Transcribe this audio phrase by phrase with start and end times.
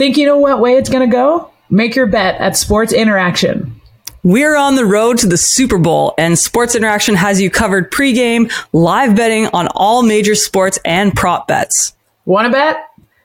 [0.00, 1.50] Think you know what way it's going to go?
[1.68, 3.78] Make your bet at Sports Interaction.
[4.22, 8.50] We're on the road to the Super Bowl and Sports Interaction has you covered pregame,
[8.72, 11.94] live betting on all major sports and prop bets.
[12.24, 12.78] Want to bet?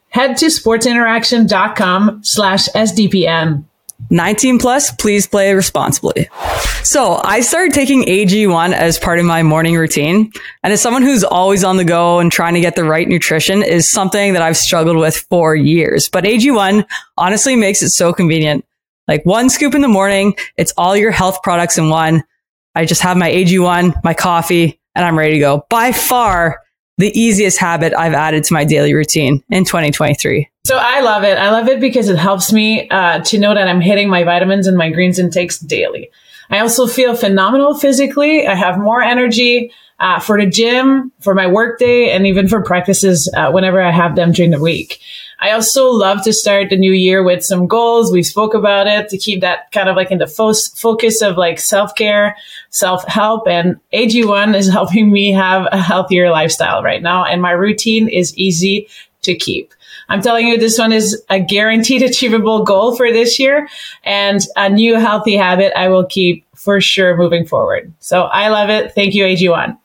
[0.10, 3.64] Head to sportsinteraction.com slash SDPN.
[4.10, 6.30] 19 plus, please play responsibly.
[6.84, 10.32] So I started taking AG1 as part of my morning routine.
[10.64, 13.64] And as someone who's always on the go and trying to get the right nutrition
[13.64, 16.10] is something that I've struggled with for years.
[16.10, 16.86] But AG1
[17.18, 18.66] honestly makes it so convenient.
[19.08, 22.24] Like one scoop in the morning, it's all your health products in one.
[22.76, 25.66] I just have my AG1, my coffee, and I'm ready to go.
[25.70, 26.62] By far
[26.98, 30.50] the easiest habit I've added to my daily routine in 2023.
[30.66, 31.38] So I love it.
[31.38, 34.68] I love it because it helps me uh, to know that I'm hitting my vitamins
[34.68, 36.10] and my greens intakes daily.
[36.50, 38.48] I also feel phenomenal physically.
[38.48, 43.32] I have more energy uh, for the gym, for my workday, and even for practices
[43.36, 45.00] uh, whenever I have them during the week.
[45.40, 48.12] I also love to start the new year with some goals.
[48.12, 51.38] We spoke about it to keep that kind of like in the fo- focus of
[51.38, 52.38] like self care,
[52.76, 53.48] self help.
[53.48, 57.24] And AG1 is helping me have a healthier lifestyle right now.
[57.26, 58.88] And my routine is easy
[59.24, 59.74] to keep.
[60.08, 63.68] I'm telling you, this one is a guaranteed achievable goal for this year
[64.04, 67.94] and a new healthy habit I will keep for sure moving forward.
[68.00, 68.94] So I love it.
[68.94, 69.78] Thank you, AG1.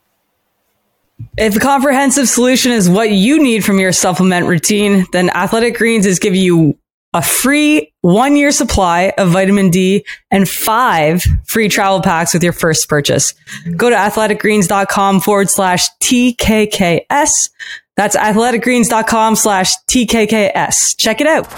[1.37, 6.07] If a comprehensive solution is what you need from your supplement routine, then Athletic Greens
[6.07, 6.79] is giving you
[7.13, 12.53] a free one year supply of vitamin D and five free travel packs with your
[12.53, 13.35] first purchase.
[13.77, 17.51] Go to athleticgreens.com forward slash TKKS.
[17.97, 20.97] That's athleticgreens.com slash TKKS.
[20.97, 21.51] Check it out.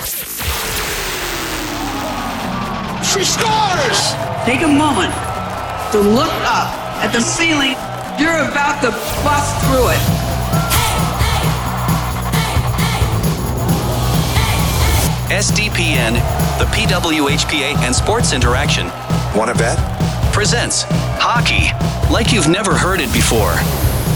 [3.05, 4.15] She scores!
[4.45, 5.13] Take a moment
[5.93, 6.73] to look up
[7.05, 7.77] at the ceiling
[8.19, 8.91] you're about to
[9.25, 11.12] bust through it.
[15.33, 16.13] SDPN,
[16.59, 18.89] the PWHPA, and Sports Interaction
[19.35, 19.79] Want to bet?
[20.31, 20.85] presents
[21.19, 21.73] hockey
[22.13, 23.55] like you've never heard it before.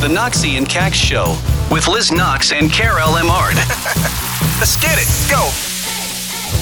[0.07, 1.39] The Knoxy and Kax Show
[1.71, 3.55] with Liz Knox and Karell Emard.
[4.61, 5.09] Let's get it.
[5.31, 5.51] Go.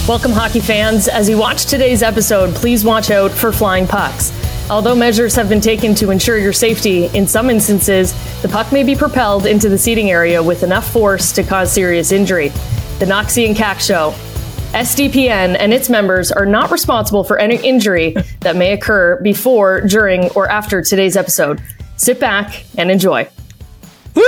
[0.08, 1.08] Welcome, hockey fans.
[1.08, 4.32] As you watch today's episode, please watch out for flying pucks.
[4.70, 8.84] Although measures have been taken to ensure your safety, in some instances, the puck may
[8.84, 12.52] be propelled into the seating area with enough force to cause serious injury.
[13.00, 14.14] The Knoxy and Kax Show.
[14.74, 20.28] SDPN and its members are not responsible for any injury that may occur before, during,
[20.32, 21.62] or after today's episode.
[21.96, 23.28] Sit back and enjoy.
[24.16, 24.22] Woo!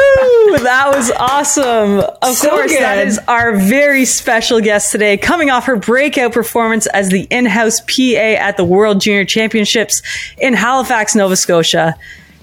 [0.58, 1.98] That was awesome.
[2.22, 3.08] Of So course, that good.
[3.08, 8.36] is our very special guest today, coming off her breakout performance as the in-house PA
[8.38, 10.00] at the World Junior Championships
[10.38, 11.94] in Halifax, Nova Scotia.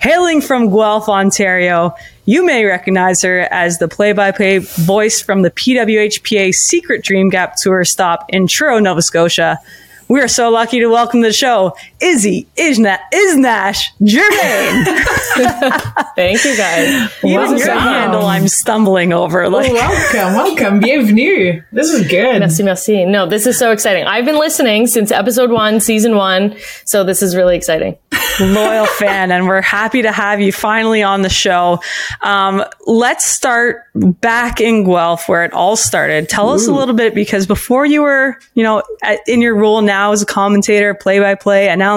[0.02, 1.96] Hailing from Guelph, Ontario,
[2.26, 7.84] you may recognize her as the play-by-play voice from the PWHPA Secret Dream Gap Tour
[7.84, 9.60] stop in Truro, Nova Scotia.
[10.08, 14.86] We are so lucky to welcome to the show Izzy Isna- Isnash Germain.
[16.16, 17.12] Thank you, guys.
[17.24, 17.78] Even your Welcome.
[17.80, 19.50] handle I'm stumbling over.
[19.50, 21.62] Like welcome, welcome, bienvenue.
[21.72, 22.40] This is good.
[22.40, 23.06] Merci, merci.
[23.06, 24.06] No, this is so exciting.
[24.06, 26.56] I've been listening since episode one, season one.
[26.86, 27.98] So this is really exciting.
[28.40, 31.80] loyal fan, and we're happy to have you finally on the show.
[32.22, 36.30] Um, let's start back in Guelph where it all started.
[36.30, 39.82] Tell us a little bit because before you were, you know, at- in your role
[39.82, 41.93] now as a commentator, play-by-play announcer,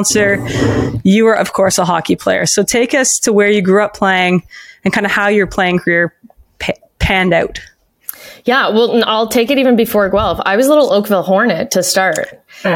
[1.05, 2.47] you were of course a hockey player.
[2.47, 4.43] So take us to where you grew up playing
[4.85, 6.15] and kind of how your playing career
[6.59, 7.61] pa- panned out.
[8.47, 10.39] Yeah, well, I'll take it even before Guelph.
[10.47, 12.43] I was a little Oakville Hornet to start.
[12.65, 12.71] Oh.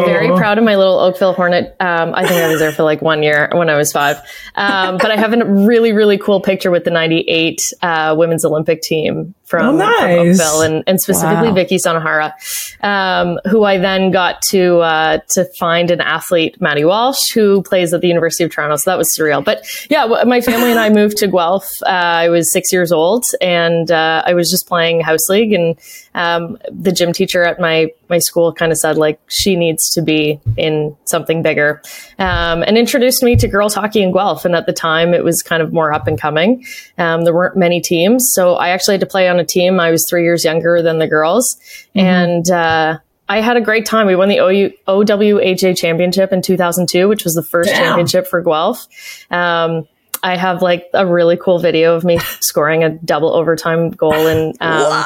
[0.00, 1.74] Um, very proud of my little Oakville Hornet.
[1.80, 4.18] Um, I think I was there for like one year when I was five.
[4.54, 8.82] Um, but I have a really, really cool picture with the 98 uh, women's Olympic
[8.82, 10.10] team from, Oh, from.
[10.28, 11.54] Oakville and, and specifically Wow.
[11.54, 12.32] Vicky Sunohara,
[12.82, 17.94] um, who I then got to uh, to find an athlete, Maddie Walsh, who plays
[17.94, 18.76] at the University of Toronto.
[18.76, 19.42] So that was surreal.
[19.42, 21.68] But yeah, my family and I moved to Guelph.
[21.82, 25.52] Uh, I was six years old and uh, I was just playing house league.
[25.52, 25.78] And
[26.14, 30.02] um, the gym teacher at my my school kind of said like she needs to
[30.02, 31.82] be in something bigger
[32.18, 35.42] um, and introduced me to girls hockey in Guelph and at the time it was
[35.42, 36.64] kind of more up and coming.
[36.96, 38.32] Um, there weren't many teams.
[38.32, 39.78] So I actually had to play on a team.
[39.78, 41.58] I was three years younger than the girls.
[41.94, 42.98] And uh,
[43.28, 44.06] I had a great time.
[44.06, 47.82] We won the OU, OWHA championship in 2002, which was the first Damn.
[47.82, 48.86] championship for Guelph.
[49.30, 49.86] Um,
[50.22, 54.54] I have like a really cool video of me scoring a double overtime goal in
[54.60, 55.04] um,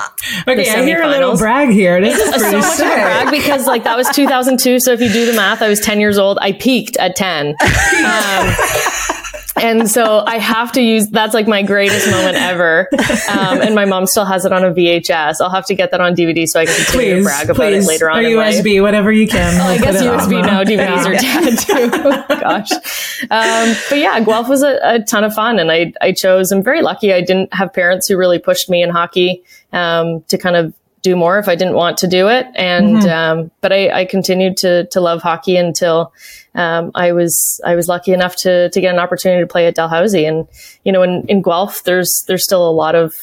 [0.48, 2.00] okay, the I hear a little brag here.
[2.00, 4.80] This is so pretty much of a brag because like that was 2002.
[4.80, 6.38] So if you do the math, I was 10 years old.
[6.40, 7.48] I peaked at 10.
[7.48, 9.21] Um,
[9.60, 12.88] and so I have to use that's like my greatest moment ever.
[13.28, 15.36] Um, and my mom still has it on a VHS.
[15.40, 17.56] I'll have to get that on DVD so I can continue to Please, brag about
[17.56, 18.18] please, it later on.
[18.18, 18.54] or in life.
[18.56, 19.60] USB, whatever you can.
[19.60, 20.62] Oh, I guess USB on, now.
[20.64, 21.90] DVDs are dead too.
[22.04, 22.70] Oh, Gosh.
[23.30, 26.50] Um, but yeah, Guelph was a, a ton of fun, and I I chose.
[26.50, 27.12] I'm very lucky.
[27.12, 31.16] I didn't have parents who really pushed me in hockey um, to kind of do
[31.16, 32.46] more if I didn't want to do it.
[32.54, 33.40] And Mm-hmm.
[33.40, 36.12] um, but I, I continued to to love hockey until
[36.54, 39.74] um, I was I was lucky enough to to get an opportunity to play at
[39.74, 40.24] Dalhousie.
[40.26, 40.46] And
[40.84, 43.14] you know, in, in Guelph, there's there's still a lot of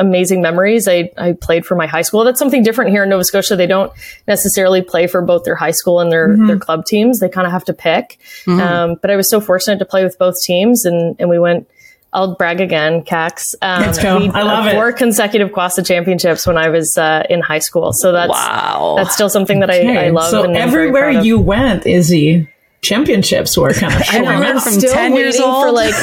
[0.00, 0.86] amazing memories.
[0.86, 2.22] I, I played for my high school.
[2.22, 3.56] That's something different here in Nova Scotia.
[3.56, 3.92] They don't
[4.28, 7.18] necessarily play for both their high school and their, their club teams.
[7.18, 8.16] They kind of have to pick.
[8.46, 11.68] Um, but I was so fortunate to play with both teams and, and we went,
[12.12, 13.54] I'll brag again, Kax.
[13.60, 14.18] Um, Let's go.
[14.18, 14.72] we- I love it.
[14.72, 17.92] Four consecutive CWOSSA championships when I was uh, in high school.
[17.92, 18.94] So that's, Wow.
[18.96, 20.30] that's still something that I, Okay, I love.
[20.30, 22.48] So and everywhere you went, Izzy,
[22.82, 24.62] championships were kind of I showing know, I'm up.
[24.62, 25.64] from still 10 years old.
[25.66, 25.94] for like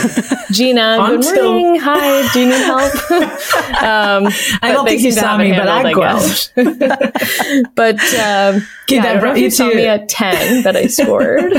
[0.52, 0.98] Gina.
[1.08, 1.80] good Until- morning.
[1.82, 2.32] Hi.
[2.34, 2.94] Do you need help?
[3.84, 6.48] um, I don't think you saw me, but I handled, guess.
[6.50, 7.66] Guelph.
[7.76, 10.86] But um, Okay, yeah, that I brought you you saw me at ten, that I
[10.88, 11.54] scored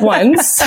[0.00, 0.60] once.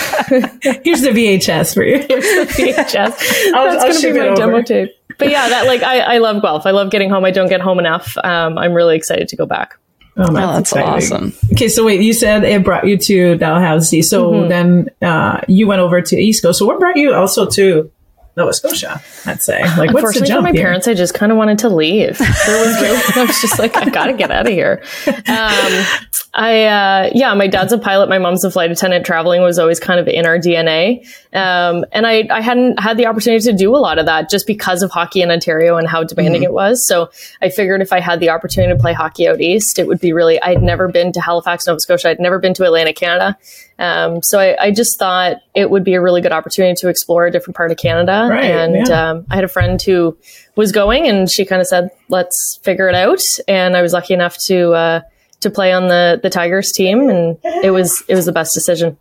[0.83, 1.97] Here's the VHS for you.
[2.07, 3.53] Here's the VHS.
[3.53, 4.89] I'll- That's going to be my demo tape.
[5.17, 6.65] But yeah, that like I, I love Guelph.
[6.65, 7.23] I love getting home.
[7.25, 8.15] I don't get home enough.
[8.23, 9.77] Um, I'm really excited to go back.
[10.17, 11.33] Oh, Oh, that's awesome.
[11.53, 14.01] Okay, so wait, you said it brought you to Dalhousie.
[14.01, 14.49] So Mm-hmm.
[14.49, 16.59] then uh, you went over to East Coast.
[16.59, 17.89] So what brought you also to
[18.37, 19.01] Nova Scotia?
[19.25, 19.61] I'd say.
[19.61, 20.63] Like, what's the Unfortunately for my here?
[20.63, 22.17] parents, I just kind of wanted to leave.
[22.17, 24.81] There was really, I was just like, I gotta get out of here.
[25.07, 25.85] Um,
[26.33, 28.07] I, uh, yeah, my dad's a pilot.
[28.07, 29.05] My mom's a flight attendant.
[29.05, 31.05] Traveling was always kind of in our DNA.
[31.33, 34.47] Um, and I, I hadn't had the opportunity to do a lot of that just
[34.47, 36.87] because of hockey in Ontario and how demanding it was.
[36.87, 37.09] So
[37.41, 40.13] I figured if I had the opportunity to play hockey out east, it would be
[40.13, 42.09] really, I'd never been to Halifax, Nova Scotia.
[42.09, 43.37] I'd never been to Atlantic Canada.
[43.81, 47.25] Um, so I, I just thought it would be a really good opportunity to explore
[47.25, 48.27] a different part of Canada.
[48.29, 49.09] Right, and, yeah.
[49.09, 50.15] um, I had a friend who
[50.55, 53.21] was going and she kind of said, let's figure it out.
[53.47, 55.01] And I was lucky enough to, uh,
[55.39, 57.09] to play on the, the Tigers team.
[57.09, 58.97] And it was, it was the best decision.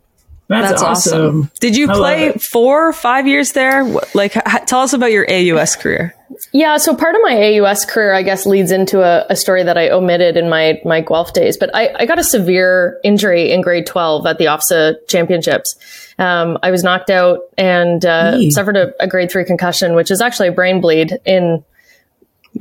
[0.51, 1.21] That's, That's awesome.
[1.21, 1.51] awesome.
[1.59, 3.83] Did you I play four or five years there?
[4.13, 6.13] Like, h- tell us about your AUS career.
[6.51, 9.77] Yeah, so part of my AUS career, I guess, leads into a, a story that
[9.77, 11.57] I omitted in my my Guelph days.
[11.57, 15.75] But I, I got a severe injury in grade twelve at the OFSAA championships.
[16.17, 20.21] Um, I was knocked out and uh, suffered a, a grade three concussion, which is
[20.21, 21.63] actually a brain bleed in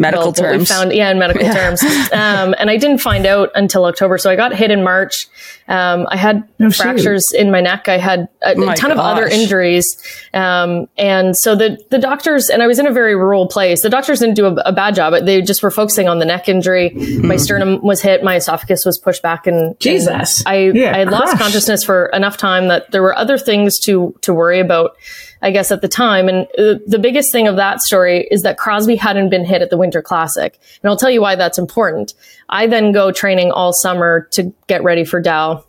[0.01, 0.69] Medical well, terms.
[0.69, 1.83] found, yeah, in medical terms.
[2.13, 4.19] Um, and I didn't find out until October.
[4.19, 5.29] So I got hit in March.
[5.69, 6.83] Um, I had Oh, shoot.
[6.83, 7.89] fractures in my neck.
[7.89, 9.97] I had a, a my ton of other injuries.
[10.35, 13.83] Um, and so the, the doctors, and I was in a very rural place.
[13.83, 15.15] The doctors didn't do a, a bad job.
[15.25, 16.91] They just were focusing on the neck injury.
[17.23, 18.25] My sternum was hit.
[18.25, 20.45] My esophagus was pushed back and and Jesus.
[20.47, 24.15] I, Yeah, I had lost consciousness for enough time that there were other things to,
[24.23, 24.97] to worry about.
[25.43, 26.29] I guess at the time.
[26.29, 29.71] And uh, the biggest thing of that story is that Crosby hadn't been hit at
[29.71, 30.59] the Winter Classic.
[30.83, 32.13] And I'll tell you why that's important.
[32.49, 35.65] I then go training all summer to get ready for Dal.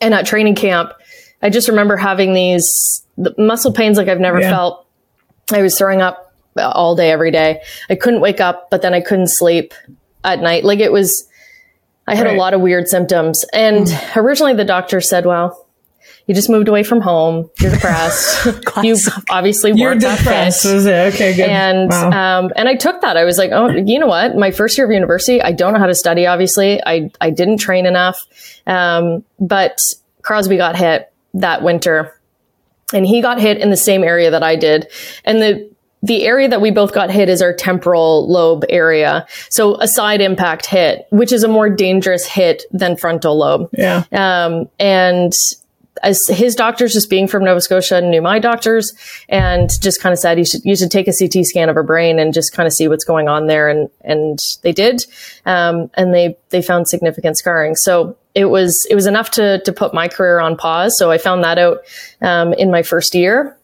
[0.00, 0.92] And at training camp,
[1.42, 3.04] I just remember having these
[3.38, 4.50] muscle pains like I've never Yeah.
[4.50, 4.86] felt.
[5.52, 7.62] I was throwing up all day, every day.
[7.90, 9.72] I couldn't wake up, but then I couldn't sleep
[10.24, 10.64] at night.
[10.64, 11.26] Like it was,
[12.06, 12.36] I had Right.
[12.36, 13.44] a lot of weird symptoms.
[13.52, 15.63] And originally the doctor said, well,
[16.26, 17.50] you just moved away from home.
[17.60, 18.46] You're depressed.
[18.82, 18.96] you
[19.28, 20.64] obviously You're depressed?
[20.66, 21.48] Okay, good.
[21.50, 22.40] And Wow.
[22.40, 23.16] um, and I took that.
[23.16, 24.36] I was like, oh, you know what?
[24.36, 26.26] My first year of university, I don't know how to study.
[26.26, 28.18] Obviously, I I didn't train enough.
[28.66, 29.76] Um, but
[30.22, 32.18] Crosby got hit that winter,
[32.92, 34.88] and he got hit in the same area that I did,
[35.24, 35.74] and the.
[36.06, 39.26] The area that we both got hit is our temporal lobe area.
[39.48, 43.70] So a side impact hit, which is a more dangerous hit than frontal lobe.
[43.72, 44.04] yeah.
[44.12, 45.32] Um, and
[46.02, 48.92] as his doctors, just being from Nova Scotia, and knew my doctors
[49.28, 51.82] and just kind of said you should you should take a CT scan of her
[51.82, 53.68] brain and just kind of see what's going on there.
[53.68, 55.04] And and they did,
[55.46, 57.76] um, and they they found significant scarring.
[57.76, 60.96] So it was it was enough to to put my career on pause.
[60.98, 61.78] So I found that out
[62.20, 63.56] um, in my first year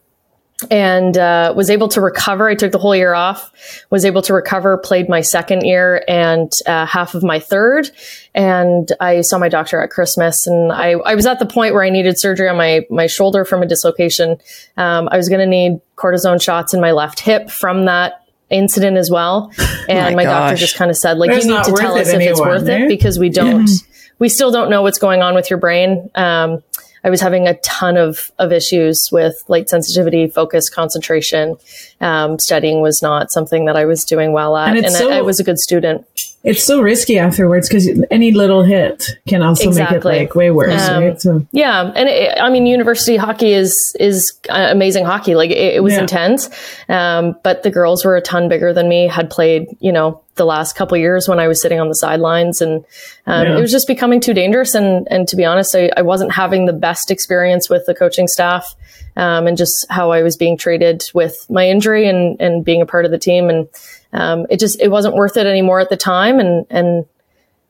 [0.69, 2.47] and uh, was able to recover.
[2.47, 3.51] I took the whole year off,
[3.89, 7.89] was able to recover, played my second year and uh, half of my third.
[8.35, 11.83] And I saw my doctor at Christmas and I, I was at the point where
[11.83, 14.37] I needed surgery on my, my shoulder from a dislocation.
[14.77, 18.97] Um, I was going to need cortisone shots in my left hip from that incident
[18.97, 19.51] as well.
[19.89, 22.09] And My my, doctor just kind of said, like, It's you need to tell us
[22.09, 22.83] if it's worth eh?
[22.83, 23.69] it because we don't,
[24.19, 26.09] we still don't know what's going on with your brain.
[26.15, 26.63] Um,
[27.03, 31.55] I was having a ton of, of issues with light sensitivity, focus, concentration.
[31.99, 35.17] Um, studying was not something that I was doing well at, And and, it's I,
[35.17, 36.05] I was a good student.
[36.43, 40.11] It's so risky afterwards because any little hit can also Exactly.
[40.13, 41.21] make it like way worse, Um, right?
[41.21, 45.35] So Yeah, and it, I mean, university hockey is is uh, amazing hockey.
[45.35, 46.01] Like it, it was Yeah.
[46.01, 46.49] intense,
[46.89, 49.07] um, but the girls were a ton bigger than me.
[49.07, 52.61] Had played, you know, the last couple years when I was sitting on the sidelines,
[52.61, 52.83] and
[53.27, 53.57] um, Yeah.
[53.57, 54.73] it was just becoming too dangerous.
[54.73, 58.27] And and to be honest, I, I wasn't having the best experience with the coaching
[58.27, 58.73] staff,
[59.15, 62.85] um, and just how I was being treated with my injury and and being a
[62.87, 63.67] part of the team, and
[64.13, 67.05] um, it just it wasn't worth it anymore at the time, and and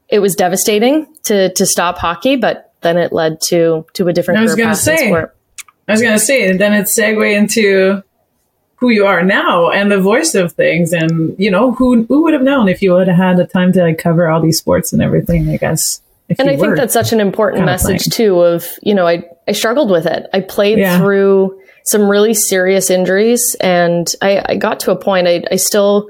[0.09, 4.39] it was devastating to to stop hockey, but then it led to to a different
[4.39, 5.35] I was gonna say, sport.
[5.87, 8.03] I was gonna say, and then it segue into
[8.75, 12.33] who you are now and the voice of things, and you know who who would
[12.33, 14.91] have known if you would have had the time to like cover all these sports
[14.93, 15.49] and everything.
[15.49, 16.01] I guess.
[16.39, 19.91] And I think that's such an important message too of, you know, I, I struggled
[19.91, 20.27] with it.
[20.31, 20.97] I played Yeah.
[20.97, 26.09] through some really serious injuries and I, I got to a point I, I still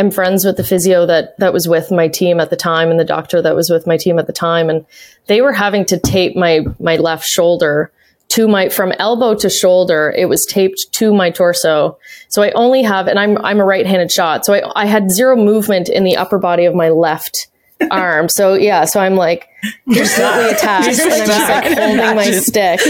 [0.00, 2.98] am friends with the physio that that was with my team at the time and
[2.98, 4.68] the doctor that was with my team at the time.
[4.68, 4.84] And
[5.26, 7.92] they were having to tape my my left shoulder
[8.30, 11.98] to my from elbow to shoulder it was taped to my torso.
[12.28, 14.44] So i only have and i'm i'm a right-handed shot.
[14.44, 17.48] So i, I had zero movement in the upper body of my left
[17.90, 18.28] arm.
[18.28, 19.48] So yeah so i'm like
[19.84, 22.80] completely attached and i'm just like holding my stick.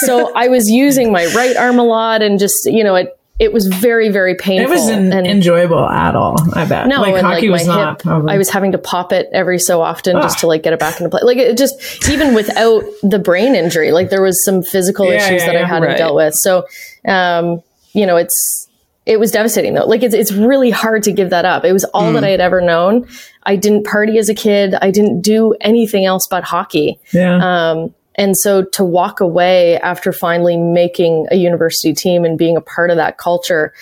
[0.00, 3.52] So i was using my right arm a lot and just you know it it
[3.54, 6.36] was very very painful it wasn't and enjoyable at all.
[6.54, 6.86] I bet.
[6.86, 7.88] no, like and hockey like was my not.
[7.96, 8.34] hip, probably.
[8.34, 10.40] I was having to pop it every so often just Ah.
[10.40, 11.20] to like get it back into play.
[11.24, 15.40] Like it just even without the brain injury, like there was some physical Yeah, issues
[15.40, 15.62] yeah, that yeah.
[15.64, 15.96] I hadn't Right.
[15.98, 16.34] dealt with.
[16.34, 16.66] So,
[17.08, 17.62] um,
[17.94, 18.68] you know, it's
[19.06, 19.86] it was devastating though.
[19.86, 21.64] Like it's it's really hard to give that up.
[21.64, 22.14] It was all Mm.
[22.14, 23.06] that I had ever known.
[23.42, 24.74] I didn't party as a kid.
[24.82, 27.00] I didn't do anything else but hockey.
[27.12, 27.70] yeah.
[27.70, 32.60] Um, and so to walk away after finally making a university team and being a
[32.60, 33.72] part of that culture,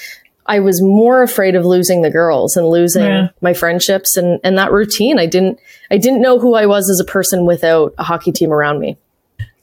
[0.47, 3.29] I was more afraid of losing the girls and losing Yeah.
[3.41, 5.19] my friendships and, and that routine.
[5.19, 5.59] I didn't,
[5.91, 8.97] I didn't know who I was as a person without a hockey team around me.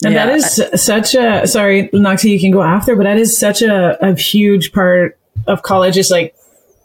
[0.03, 0.27] And Yeah.
[0.27, 3.97] that is such a sorry, Knoxy, you can go after, but that is such a,
[4.05, 5.17] a huge part
[5.47, 5.97] of college.
[5.97, 6.35] Is like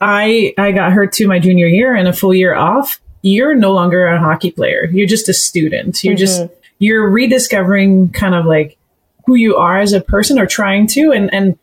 [0.01, 3.01] I I got hurt to my junior year and a full year off.
[3.23, 4.89] You're no longer a hockey player.
[4.93, 6.03] You're just a student.
[6.03, 6.55] You're just mm-hmm.
[6.81, 8.77] You're rediscovering kind of like
[9.27, 11.57] who you are as a person or trying to and and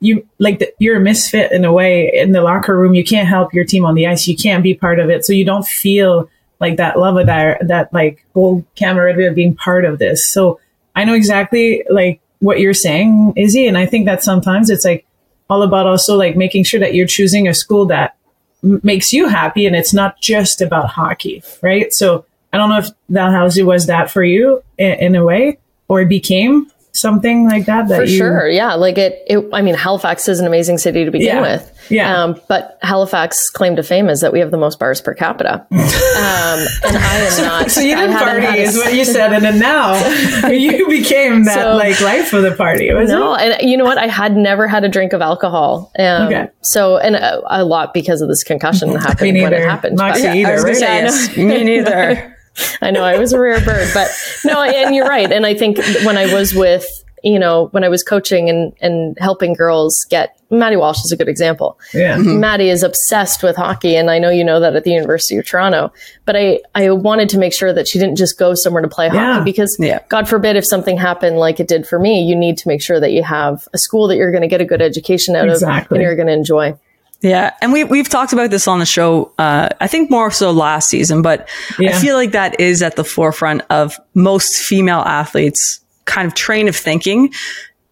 [0.00, 2.94] you like the, you're a misfit in a way in the locker room.
[2.94, 4.26] You can't help your team on the ice.
[4.26, 5.26] You can't be part of it.
[5.26, 9.54] So you don't feel like that love of that, that like whole camaraderie of being
[9.54, 10.26] part of this.
[10.26, 10.58] So
[10.96, 13.66] I know exactly like what you're saying, Izzy.
[13.66, 15.06] And I think that sometimes it's like
[15.50, 18.16] all about also like making sure that you're choosing a school that
[18.64, 21.92] m- makes you happy and it's not just about hockey, right?
[21.92, 26.00] So I don't know if Dalhousie was that for you in, in a way or
[26.02, 27.86] it became something like that.
[27.86, 28.48] that For you, sure.
[28.48, 28.74] Yeah.
[28.74, 31.40] Like it, it, I mean, Halifax is an amazing city to begin Yeah.
[31.42, 31.76] with.
[31.88, 32.22] Yeah.
[32.24, 35.54] Um, but Halifax claim to fame is that we have the most bars per capita.
[35.70, 37.70] um, and I am not.
[37.70, 39.94] So you didn't haven't party a is what you said, and then now
[40.48, 42.92] you became that So- like life of the party.
[42.92, 43.60] Was No, it?
[43.60, 43.98] and you know what?
[43.98, 45.92] I had never had a drink of alcohol.
[45.98, 46.48] Um, Okay.
[46.62, 49.96] So, and a, a lot because of this concussion that happened when it happened.
[49.96, 50.76] Moxie But- either, I was right?
[50.76, 51.04] say, Yeah, I know.
[51.06, 52.36] yes, me neither.
[52.82, 54.08] I know I was a rare bird, but
[54.44, 55.30] no, and you're right.
[55.30, 56.86] And I think when I was with,
[57.22, 61.16] you know, when I was coaching and, and helping girls get, Maddie Walsh is a
[61.16, 61.78] good example.
[61.94, 62.16] Yeah.
[62.16, 62.40] Mm-hmm.
[62.40, 65.46] Maddie is obsessed with hockey, and I know you know that at the University of
[65.46, 65.92] Toronto.
[66.26, 69.06] But I, I wanted to make sure that she didn't just go somewhere to play
[69.06, 69.34] Yeah.
[69.34, 70.00] hockey because, Yeah.
[70.08, 72.98] God forbid, if something happened like it did for me, you need to make sure
[72.98, 75.94] that you have a school that you're going to get a good education out Exactly.
[75.96, 76.76] of and you're going to enjoy.
[77.22, 79.32] Yeah, and we we've talked about this on the show.
[79.38, 81.48] Uh, I think more so last season, but
[81.78, 86.66] I feel like that is at the forefront of most female athletes' kind of train
[86.66, 87.32] of thinking,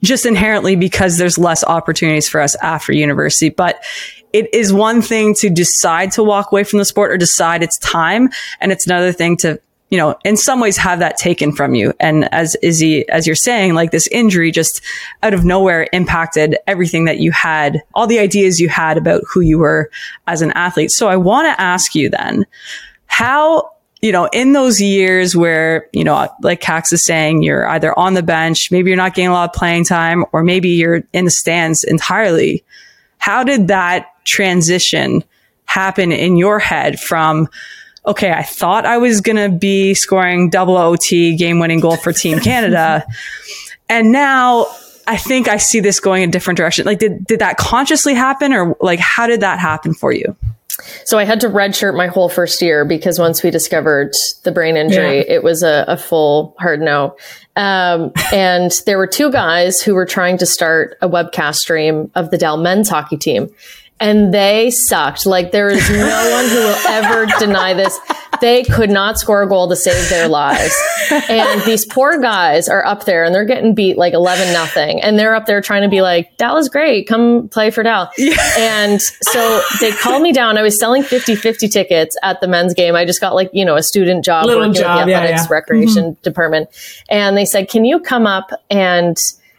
[0.03, 3.51] just inherently because there's less opportunities for us after university.
[3.51, 3.85] But
[4.33, 7.79] it is one thing to decide to walk away from the sport or decide it's
[7.79, 8.31] time,
[8.61, 11.95] and it's another thing to you know, in some ways have that taken from you.
[11.99, 14.83] And as Izzy, as you're saying, like this injury just
[15.23, 19.41] out of nowhere impacted everything that you had, all the ideas you had about who
[19.41, 19.91] you were
[20.27, 20.91] as an athlete.
[20.91, 22.45] So I want to ask you then,
[23.07, 23.71] how,
[24.03, 28.13] you know, in those years where, you know, like Kax is saying, you're either on
[28.13, 31.25] the bench, maybe you're not getting a lot of playing time, or maybe you're in
[31.25, 32.63] the stands entirely.
[33.17, 35.25] How did that transition
[35.65, 37.49] happen in your head from,
[38.09, 42.13] okay, I thought I was going to be scoring double OT game winning goal for
[42.13, 43.07] Team Canada.
[43.89, 44.67] and now
[45.07, 46.87] I think I see this going a different direction.
[46.87, 50.35] Like, did, did that consciously happen or like, how did that happen for you?
[51.05, 54.13] So I had to redshirt my whole first year because once we discovered
[54.45, 55.35] the brain injury, Yeah.
[55.35, 57.17] it was a, a full hard no.
[57.57, 62.31] Um, and there were two guys who were trying to start a webcast stream of
[62.31, 63.49] the Dal men's hockey team.
[64.01, 65.27] And they sucked.
[65.27, 67.99] Like there is no one who will ever deny this.
[68.41, 70.77] They could not score a goal to save their lives.
[71.11, 75.03] And these poor guys are up there and they're getting beat like 11 nothing.
[75.03, 77.09] And they're up there trying to be like, Dallas great.
[77.09, 78.13] Come play for Dal.
[78.59, 80.57] And so they called me down.
[80.57, 82.95] I was selling 50 50 tickets at the men's game.
[82.95, 85.55] I just got like, you know, a student job Little working job, the athletics yeah.
[85.55, 86.23] recreation mm-hmm.
[86.23, 86.69] department.
[87.09, 89.17] And they said, can you come up and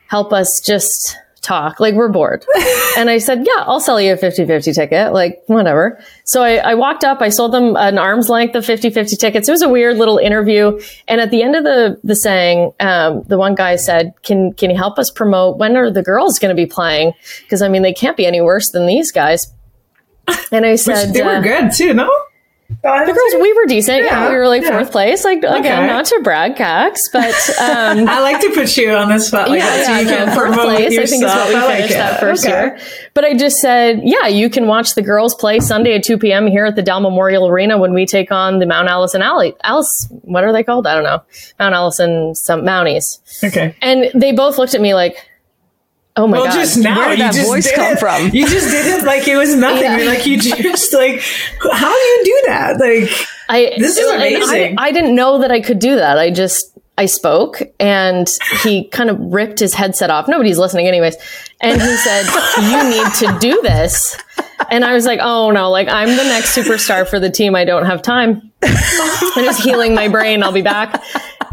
[0.08, 1.79] help us just talk?
[1.79, 2.46] Like we're bored.
[2.98, 5.13] and I said, yeah, I'll sell you a 50-50 ticket.
[5.13, 6.00] Like whatever.
[6.24, 9.48] So I, I walked up, I sold them an arm's length of 50-50 tickets.
[9.48, 10.79] It was a weird little interview.
[11.08, 14.69] And at the end of the, the saying, um, the one guy said, can, can
[14.69, 15.58] you help us promote?
[15.58, 17.13] When are the girls going to be playing?
[17.50, 19.53] Cause I mean, they can't be any worse than these guys.
[20.51, 22.10] And I said, they were uh, good too, no?
[22.69, 24.03] The girls, we were decent.
[24.03, 24.69] Yeah, Yeah, we were like yeah.
[24.77, 25.25] fourth place.
[25.25, 25.57] Like Okay.
[25.59, 29.49] again, not to brag, Kax, but um, I like to put you on the spot
[29.49, 30.93] like yeah, that so yeah, you no, can fourth promote place.
[30.93, 31.01] yourself.
[31.01, 31.97] I think is what we I finished it.
[31.97, 32.53] that first Okay.
[32.53, 32.79] year.
[33.15, 36.45] But I just said, yeah, you can watch the girls play Sunday at 2 p.m.
[36.47, 39.55] here at the Dal Memorial Arena when we take on the Mount Allison Alley.
[39.63, 40.85] Alice, what are they called?
[40.88, 41.23] I don't know.
[41.59, 43.19] Mount Allison, some Mounties.
[43.43, 43.75] Okay.
[43.81, 45.17] And they both looked at me like,
[46.19, 46.53] oh my Well, God.
[46.53, 47.99] just now Where did you that just voice come it.
[47.99, 48.29] from?
[48.33, 49.83] You just did it like it was nothing.
[49.83, 50.05] Yeah.
[50.11, 51.21] Like you just like,
[51.73, 52.79] how do you do that?
[52.79, 54.75] Like, I, This is and I- amazing.
[54.77, 56.17] I, didn't know that I could do that.
[56.19, 58.27] I just, I spoke and
[58.61, 60.27] he kind of ripped his headset off.
[60.27, 61.15] Nobody's listening anyways.
[61.61, 62.25] And he said,
[62.61, 64.17] you need to do this.
[64.69, 67.55] And I was like, oh no, like I'm the next superstar for the team.
[67.55, 68.51] I don't have time.
[68.61, 70.43] I'm just healing my brain.
[70.43, 71.01] I'll be back.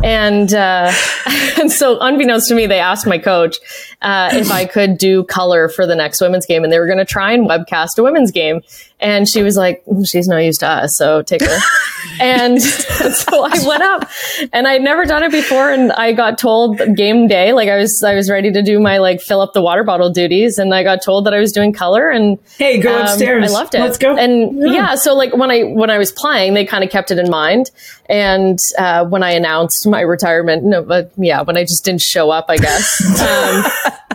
[0.02, 0.92] And, uh,
[1.58, 3.58] and so unbeknownst to me, they asked my coach,
[4.02, 6.98] uh, if I could do color for the next women's game and they were going
[6.98, 8.60] to try and webcast a women's game.
[8.98, 10.96] And she was like, "Mm, she's no use to us.
[10.96, 11.58] So take her.
[12.20, 14.08] and so I went up
[14.52, 15.70] and I'd never done it before.
[15.70, 18.98] And I got told game day, like I was, I was ready to do my
[18.98, 20.58] like fill up the water bottle duties.
[20.58, 23.50] And I got told that I was doing color and hey, go um, upstairs.
[23.50, 23.80] I loved it.
[23.80, 24.16] Let's go.
[24.16, 24.94] And yeah.
[24.94, 27.70] so like when I when I was playing, they kind of kept it in mind.
[28.08, 32.30] And uh, when I announced my retirement, no, but yeah, when I just didn't show
[32.30, 33.02] up, I guess.
[33.26, 34.06] Um,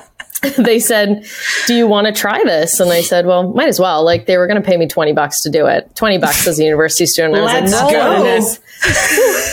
[0.58, 1.24] they said,
[1.68, 4.40] "Do you want to try this?" And I said, "Well, might as well." Like they
[4.40, 5.96] were going to pay me twenty bucks to do it.
[5.96, 7.36] Twenty bucks as a university student.
[7.36, 8.24] I was Let's like, "No, go.
[8.24, 8.60] goodness."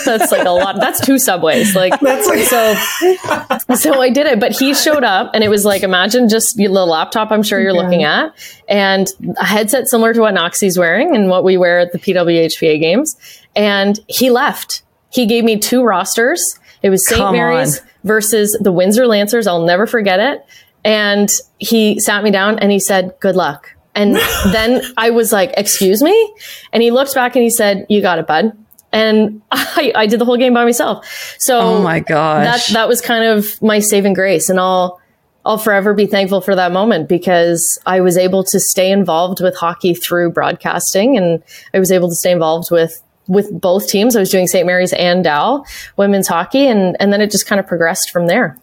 [0.06, 0.76] That's like a lot.
[0.76, 1.76] That's two subways.
[1.76, 3.74] Like That's like- so.
[3.74, 6.68] So I did it, but he showed up, and it was like imagine just the
[6.68, 7.30] laptop.
[7.32, 8.32] I'm sure you're looking at,
[8.66, 9.06] and
[9.38, 13.14] a headset similar to what Knoxy's wearing and what we wear at the PWHPA games.
[13.54, 14.82] And he left.
[15.10, 16.40] He gave me two rosters.
[16.82, 17.32] It was St.
[17.32, 17.86] Mary's on.
[18.04, 19.46] versus the Windsor Lancers.
[19.46, 20.44] I'll never forget it.
[20.84, 24.14] And he sat me down and he said, "Good luck." And
[24.52, 26.34] then I was like, "Excuse me?"
[26.72, 28.52] And he looked back and he said, "You got it, bud."
[28.92, 31.06] And I, I did the whole game by myself.
[31.38, 32.68] So Oh my gosh.
[32.68, 35.00] that that was kind of my saving grace, and I'll
[35.44, 39.56] I'll forever be thankful for that moment because I was able to stay involved with
[39.56, 41.42] hockey through broadcasting, and
[41.74, 44.16] I was able to stay involved with with both teams.
[44.16, 44.66] I was doing St.
[44.66, 45.64] Mary's and Dal
[45.96, 48.58] women's hockey, and and then it just kind of progressed from there.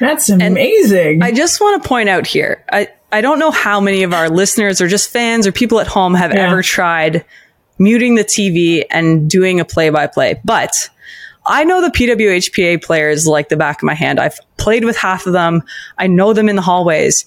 [0.00, 1.22] That's amazing.
[1.22, 4.28] I just want to point out here, I, I don't know how many of our
[4.30, 6.48] listeners or just fans or people at home have Yeah.
[6.50, 7.24] ever tried
[7.78, 10.72] muting the TV and doing a play by play, but
[11.46, 14.18] I know the PWHPA players like the back of my hand.
[14.20, 15.62] I've played with half of them.
[15.96, 17.24] I know them in the hallways.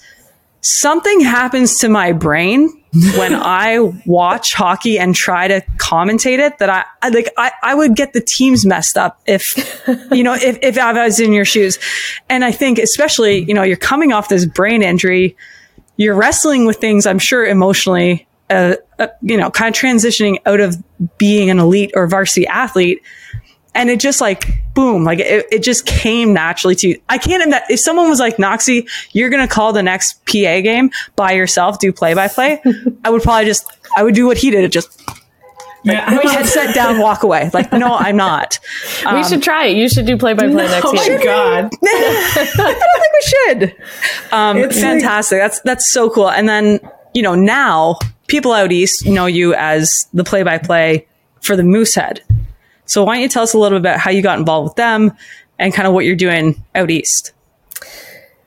[0.62, 2.81] Something happens to my brain
[3.15, 7.75] when I watch hockey and try to commentate it that I, I like I, I
[7.75, 9.43] would get the teams messed up if
[10.12, 11.80] you know if, if I was in your shoes.
[12.30, 15.38] And I think especially, you know, you're coming off this brain injury,
[15.97, 20.60] you're wrestling with things I'm sure emotionally uh, uh, you know, kind of transitioning out
[20.60, 20.75] of
[21.17, 23.01] being an elite or varsity athlete.
[23.73, 27.01] And it just like, boom, like it, it just came naturally to you.
[27.10, 30.62] I can't imagine if someone was like, Knoxy, you're going to call the next PA
[30.62, 32.62] game by yourself, do play by play.
[33.03, 34.63] I would probably just, I would do what he did.
[34.63, 35.01] It just
[35.84, 36.10] yeah.
[36.10, 37.49] put my headset down, walk away.
[37.53, 38.60] Like, no, I'm not.
[39.13, 39.77] we should try it.
[39.77, 41.15] You should do play by play next year.
[41.15, 41.71] oh my god.
[41.84, 44.34] I don't think we should.
[44.34, 45.39] Um, It's like- fantastic.
[45.39, 46.29] that's that's so cool.
[46.29, 46.79] And then
[47.13, 51.05] you know now people out east know you as the play-by-play
[51.41, 52.21] for the Moosehead.
[52.91, 54.75] So why don't you tell us a little bit about how you got involved with
[54.75, 55.13] them
[55.58, 57.32] and kind of what you're doing out east?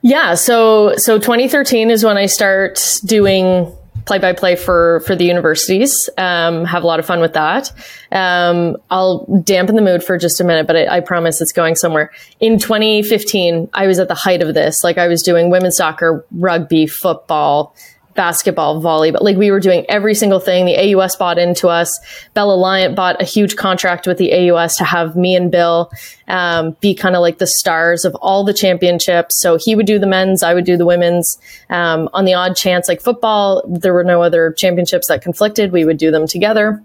[0.03, 5.25] Yeah, so so 2013 is when I start doing play by play for for the
[5.25, 6.11] universities.
[6.19, 7.71] Um, have a lot of fun with that.
[8.11, 11.73] Um, I'll dampen the mood for just a minute, but I, I promise it's going
[11.73, 12.11] somewhere.
[12.39, 14.83] In 2015, I was at the height of this.
[14.83, 17.75] Like I was doing women's soccer, rugby, football,
[18.15, 19.21] basketball, volleyball.
[19.21, 20.65] Like we were doing every single thing.
[20.65, 21.99] The AUS bought into us.
[22.33, 25.91] Bell Aliant bought a huge contract with the AUS to have me and Bill
[26.27, 29.39] um, be kind of like the stars of all the championships.
[29.39, 31.37] So he would do the men's, I would do the women's.
[31.69, 35.71] Um, on the odd chance, like football, there were no other championships that conflicted.
[35.71, 36.81] We would do them together.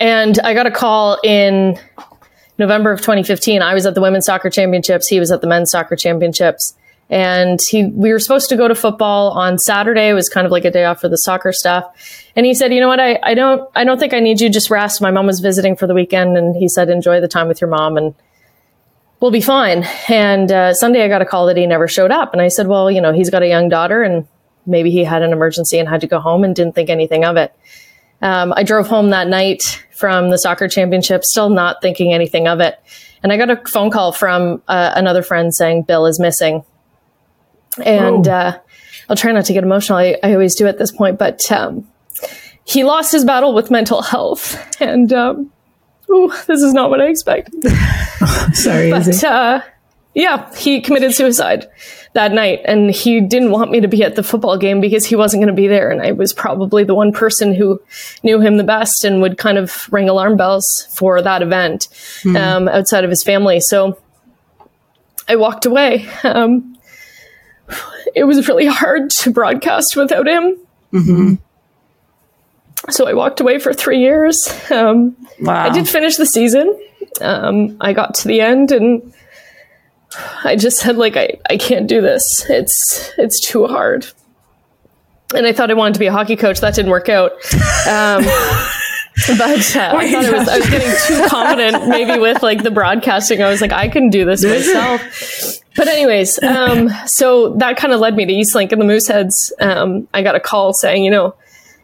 [0.00, 1.78] And I got a call in
[2.58, 3.62] November of 2015.
[3.62, 5.06] I was at the women's soccer championships.
[5.06, 6.74] He was at the men's soccer championships
[7.14, 10.08] and he we were supposed to go to football on Saturday.
[10.08, 11.84] It was kind of like a day off for the soccer stuff.
[12.34, 12.98] And he said, "You know what?
[12.98, 14.50] I, I don't I don't think I need you.
[14.50, 15.00] Just rest.
[15.00, 17.70] My mom was visiting for the weekend, and he said, enjoy the time with your
[17.70, 18.16] mom, and
[19.20, 22.32] we'll be fine." And uh, Sunday, I got a call that he never showed up,
[22.32, 24.26] and I said, "Well, you know, he's got a young daughter, and
[24.66, 27.36] maybe he had an emergency and had to go home and didn't think anything of
[27.36, 27.54] it."
[28.22, 32.58] Um, I drove home that night from the soccer championship, still not thinking anything of
[32.58, 32.76] it.
[33.22, 36.64] And I got a phone call from uh, another friend saying Bill is missing
[37.82, 38.58] and uh,
[39.08, 39.98] I'll try not to get emotional.
[39.98, 41.86] I, I always do at this point, but um,
[42.64, 45.52] he lost his battle with mental health, and um,
[46.10, 47.62] ooh, this is not what I expected.
[48.52, 49.62] Sorry, but uh,
[50.14, 51.66] yeah, he committed suicide
[52.14, 55.16] that night, and he didn't want me to be at the football game because he
[55.16, 57.82] wasn't going to be there, and I was probably the one person who
[58.22, 61.88] knew him the best and would kind of ring alarm bells for that event
[62.22, 62.36] mm.
[62.40, 63.60] um, outside of his family.
[63.60, 63.98] So
[65.28, 66.08] I walked away.
[66.22, 66.76] Um,
[68.14, 70.58] it was really hard to broadcast without him.
[70.92, 71.34] Mm-hmm.
[72.90, 74.48] So I walked away for three years.
[74.70, 75.64] Um, wow.
[75.64, 76.78] I did finish the season.
[77.20, 79.14] Um, I got to the end and
[80.44, 82.22] I just said, like, I, I can't do this.
[82.48, 84.06] It's, it's too hard.
[85.34, 86.60] And I thought I wanted to be a hockey coach.
[86.60, 87.32] That didn't work out.
[87.86, 88.24] Um,
[89.28, 93.42] but uh, I thought was, I was getting too confident maybe with like the broadcasting.
[93.42, 95.60] I was like, I can do this myself.
[95.76, 99.52] But anyways, um, so that kind of led me to Eastlink and the Mooseheads.
[99.60, 101.36] Um, I got a call saying, you know,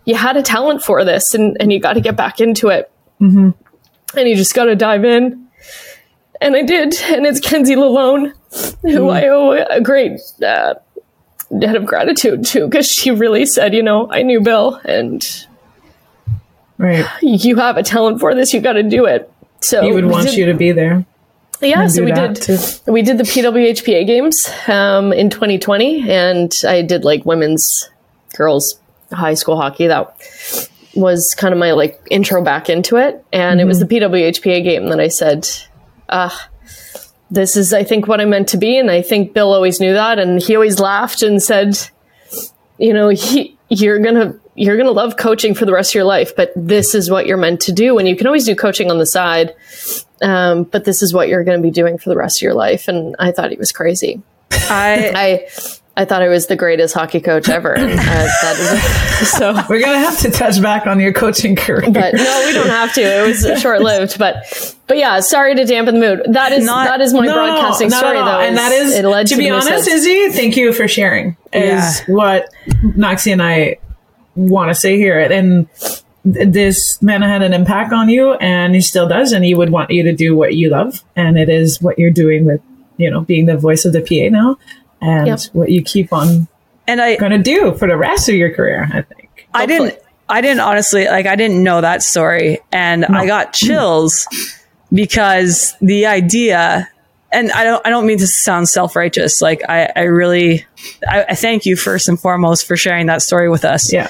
[0.04, 2.90] you had a talent for this and, and you got to get back into it.
[3.20, 3.50] Mm-hmm.
[4.18, 5.46] And you just got to dive in.
[6.40, 6.94] And I did.
[7.02, 8.32] And it's Kenzie Lalonde,
[8.82, 9.12] who mm.
[9.12, 10.74] I owe a great uh,
[11.56, 15.22] debt of gratitude to because she really said, you know, I knew Bill and
[16.80, 17.06] right.
[17.22, 18.52] you have a talent for this.
[18.52, 19.32] You got to do it.
[19.60, 21.04] So he would want did, you to be there.
[21.60, 22.58] Yeah, so we did too.
[22.86, 27.90] we did the PWHPA games um, in 2020, and I did like women's,
[28.34, 28.80] girls,
[29.12, 29.86] high school hockey.
[29.86, 30.16] That
[30.94, 33.60] was kind of my like intro back into it, and mm-hmm.
[33.60, 34.14] it was the mm-hmm.
[34.14, 35.48] PWHPA game that I said,
[36.08, 36.48] "Ah,
[37.30, 39.92] this is I think what I meant to be," and I think Bill always knew
[39.92, 41.78] that, and he always laughed and said,
[42.78, 46.04] "You know, he, you're gonna." You're going to love coaching for the rest of your
[46.04, 47.98] life, but this is what you're meant to do.
[47.98, 49.54] And you can always do coaching on the side
[50.22, 52.54] um, but this is what you're going to be doing for the rest of your
[52.54, 52.88] life.
[52.88, 54.22] And I thought he was crazy.
[54.52, 55.48] I, I,
[55.96, 57.76] I thought I was the greatest hockey coach ever.
[57.76, 62.14] Uh, that is, so we're gonna have to touch back on your coaching career, but
[62.14, 63.00] no, we don't have to.
[63.02, 66.34] It was short lived, but but yeah, sorry to dampen the mood.
[66.34, 69.04] That is not, that is my no, broadcasting no, story, though, and that is it
[69.04, 70.30] led to, to be honest, Izzy.
[70.30, 71.36] Thank you for sharing.
[71.52, 72.04] Is yeah.
[72.06, 72.48] what
[72.96, 73.78] Knoxy and I
[74.34, 75.68] want to say here, and
[76.24, 79.90] this man had an impact on you and he still does and he would want
[79.90, 82.60] you to do what you love and it is what you're doing with
[82.98, 84.58] you know being the voice of the pa now
[85.00, 85.40] and yep.
[85.52, 86.46] what you keep on
[86.86, 89.98] and i going to do for the rest of your career i think i didn't
[90.28, 93.18] i didn't honestly like i didn't know that story and no.
[93.18, 94.26] i got chills
[94.92, 96.86] because the idea
[97.32, 99.40] and I don't I don't mean to sound self righteous.
[99.40, 100.66] Like I, I really
[101.08, 103.92] I, I, thank you first and foremost for sharing that story with us.
[103.92, 104.08] Yeah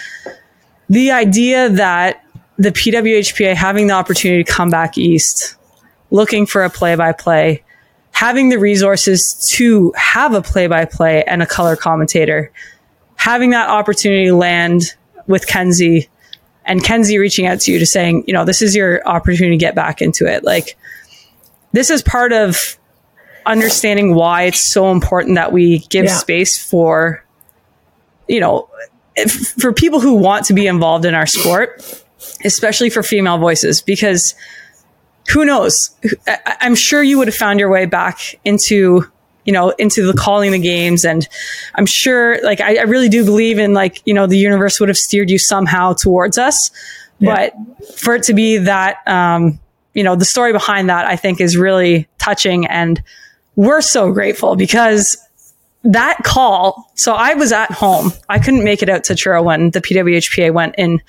[0.90, 2.22] the idea that
[2.58, 5.56] the PWHPA having the opportunity to come back east,
[6.10, 7.62] looking for a play by play,
[8.10, 12.50] having the resources to have a play by play and a color commentator,
[13.14, 14.94] having that opportunity land
[15.28, 16.10] with Kenzie
[16.66, 19.60] and Kenzie reaching out to you to saying, you know, this is your opportunity to
[19.60, 20.42] get back into it.
[20.42, 20.76] Like,
[21.72, 22.78] this is part of
[23.50, 26.16] understanding why it's so important that we give yeah.
[26.16, 27.24] space for,
[28.28, 28.68] you know,
[29.58, 32.04] for people who want to be involved in our sport,
[32.44, 34.34] especially for female voices, because
[35.32, 35.90] who knows?
[36.60, 39.04] I'm sure you would have found your way back into,
[39.44, 41.04] you know, into the calling the games.
[41.04, 41.28] And
[41.74, 44.88] I'm sure, like, I, I really do believe in, like, you know, the universe would
[44.88, 46.70] have steered you somehow towards us.
[47.18, 47.50] Yeah.
[47.52, 49.60] But for it to be that, um,
[49.92, 52.66] you know, the story behind that, I think is really touching.
[52.66, 53.02] And
[53.60, 55.18] we're so grateful because
[55.82, 58.10] that call, so I was at home.
[58.26, 61.02] I couldn't make it out to Truro when the PWHPA went in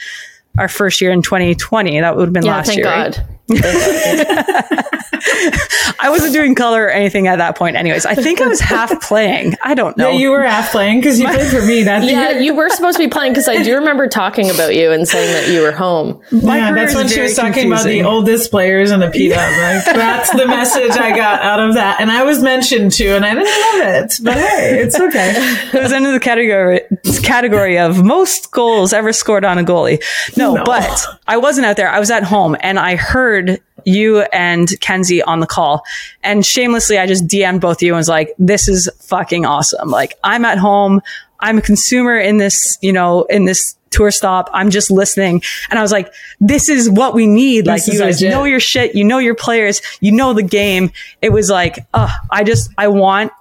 [0.57, 2.01] our first year in 2020.
[2.01, 2.85] That would have been yeah, last thank year.
[2.85, 3.25] God.
[3.47, 4.85] Right?
[5.99, 7.75] I wasn't doing color or anything at that point.
[7.75, 9.55] Anyways, I think I was half playing.
[9.63, 10.09] I don't know.
[10.11, 12.41] Yeah, you were half playing because you played for me that Yeah, year.
[12.41, 15.31] you were supposed to be playing because I do remember talking about you and saying
[15.33, 16.21] that you were home.
[16.31, 19.29] My yeah, that's when she very was talking about the oldest players in the P
[19.29, 19.37] Dub.
[19.37, 23.25] Like that's the message I got out of that, and I was mentioned too, and
[23.25, 25.33] I didn't love it, but hey, it's okay.
[25.73, 26.81] It was into the category
[27.23, 30.01] category of most goals ever scored on a goalie.
[30.37, 30.63] No, No.
[30.63, 31.89] but I wasn't out there.
[31.89, 35.83] I was at home and I heard you and Kenzie on the call.
[36.23, 39.89] And shamelessly, I just DM'd both of you and was like, this is fucking awesome.
[39.89, 41.01] Like, I'm at home.
[41.39, 44.49] I'm a consumer in this, you know, in this tour stop.
[44.53, 45.41] I'm just listening.
[45.69, 47.67] And I was like, this is what we need.
[47.67, 48.95] like, you guys know your shit.
[48.95, 49.81] You know your players.
[49.99, 50.91] You know the game.
[51.21, 53.31] It was like, uh, I just, I want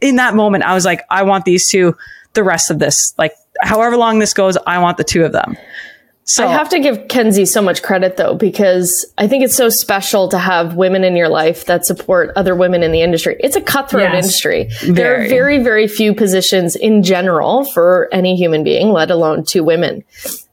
[0.00, 1.96] in that moment, I was like, I want these two
[2.34, 3.14] the rest of this.
[3.18, 3.32] Like,
[3.62, 5.56] however long this goes, I want the two of them.
[6.30, 9.70] So I have to give Kenzie so much credit though, because I think it's so
[9.70, 13.36] special to have women in your life that support other women in the industry.
[13.40, 14.24] It's a cutthroat Yes.
[14.24, 14.68] industry.
[14.86, 15.28] There are Very.
[15.28, 20.04] very, very few positions in general for any human being, let alone two women.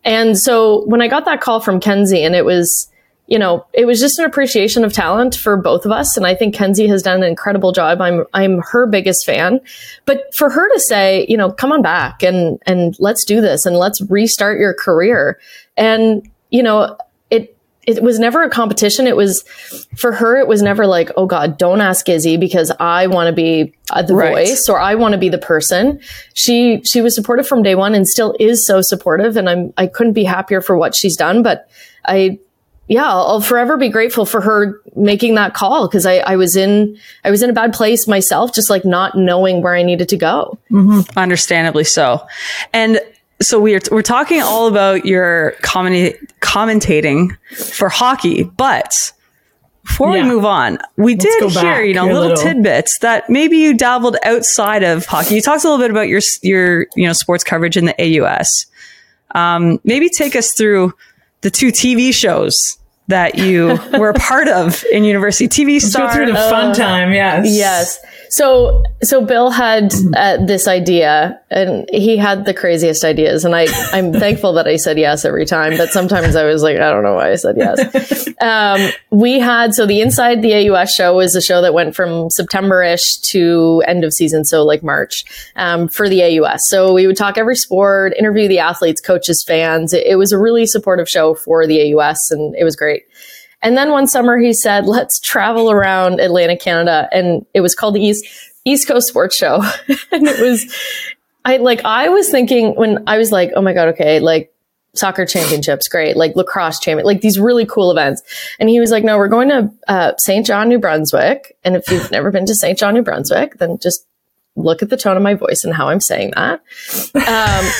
[0.06, 2.90] And so when I got that call from Kenzie and it was,
[3.28, 6.16] you know, it was just an appreciation of talent for both of us.
[6.16, 8.00] And I think Kenzie has done an incredible job.
[8.00, 9.60] I'm, I'm her biggest fan.
[10.06, 13.66] But for her to say, you know, come on back and, and let's do this
[13.66, 15.38] and let's restart your career.
[15.78, 16.98] And, you know,
[17.30, 19.08] it, it was never a competition.
[19.08, 19.44] It was
[19.96, 20.38] for her.
[20.40, 24.02] It was never like, oh God, don't ask Izzy because I want to be uh,
[24.02, 24.34] the Right.
[24.48, 26.00] voice or I want to be the person.
[26.34, 29.38] She she was supportive from day one and still is so supportive.
[29.38, 31.44] And I'm I couldn't be happier for what she's done.
[31.44, 31.70] But
[32.06, 32.40] I
[32.88, 36.98] yeah, I'll, forever be grateful for her making that call because I, I was in
[37.24, 40.18] I was in a bad place myself, just like not knowing where I needed to
[40.18, 40.60] go.
[41.18, 42.26] understandably so.
[42.74, 43.00] And
[43.42, 48.94] so we're we're talking all about your commenta- commentating for hockey, but
[49.86, 50.24] before Yeah.
[50.24, 52.38] we move on, we did go hear, you know, little, little.
[52.44, 55.36] tidbits that maybe you dabbled outside of hockey.
[55.36, 58.66] You talked a little bit about your your you know sports coverage in the AUS.
[59.36, 60.94] Um, maybe take us through
[61.42, 65.48] the two TV shows that you were a part of in university.
[65.48, 66.14] TV Go star.
[66.14, 68.00] through the fun time, yes, Yes.
[68.36, 73.68] So so Bill had uh, this idea, and he had the craziest ideas, and I
[73.94, 75.78] I'm thankful that I said yes every time.
[75.78, 78.28] But sometimes I was like, I don't know why I said yes.
[78.42, 82.30] um, we had so the Inside the AUS show was a show that went from
[82.30, 85.24] September ish to end of season, so like March
[85.56, 86.60] um, for the AUS.
[86.68, 89.94] So we would talk every sport, interview the athletes, coaches, fans.
[89.94, 93.04] It, it was a really supportive show for the AUS, and it was great.
[93.66, 97.10] And then one summer he said, let's travel around Atlanta, Canada.
[97.12, 98.24] And it was called the East,
[98.64, 99.56] East Coast Sports Show.
[100.12, 100.72] and it was,
[101.44, 104.54] I like, I was thinking when I was like, oh my God, okay, like
[104.94, 106.16] soccer championships, great.
[106.16, 108.22] Like lacrosse champion, like these really cool events.
[108.60, 111.58] And he was like, no, we're going to uh, Saint John, New Brunswick.
[111.64, 114.06] And if you've never been to Saint John, New Brunswick, then just
[114.56, 116.62] look at the tone of my voice and how I'm saying that.
[117.16, 117.72] Um,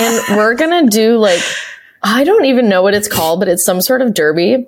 [0.00, 1.42] and we're going to do like,
[2.02, 4.66] I don't even know what it's called, but it's some sort of derby.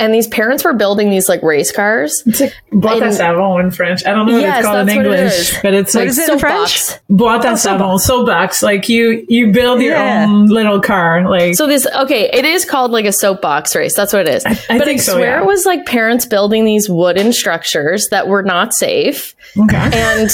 [0.00, 2.22] And these parents were building these like race cars.
[2.24, 4.06] It's like boîte à savon in French.
[4.06, 6.08] I don't know what Yes, it's called in what it English, but it's What like
[6.10, 6.78] is it in French?
[6.78, 7.00] Soapbox.
[7.10, 8.62] boîte à savon, soapbox.
[8.62, 10.26] Like you, you build your Yeah.
[10.28, 11.28] own little car.
[11.28, 13.96] Like So this okay, it is called like a soapbox race.
[13.96, 14.46] That's what it is.
[14.46, 15.40] I but think I so, swear yeah.
[15.42, 19.34] it was like parents building these wooden structures that were not safe.
[19.58, 19.90] okay.
[19.92, 20.30] And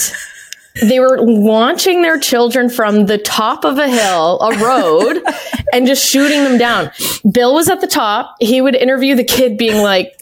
[0.82, 5.22] they were launching their children from the top of a hill, a road,
[5.72, 6.90] and just shooting them down.
[7.30, 8.34] Bill was at the top.
[8.40, 10.18] He would interview the kid being like,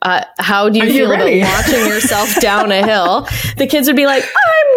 [0.00, 1.40] uh, how do you Are feel ready?
[1.42, 3.26] about launching yourself down a hill?
[3.56, 4.71] The kids would be like, I'm.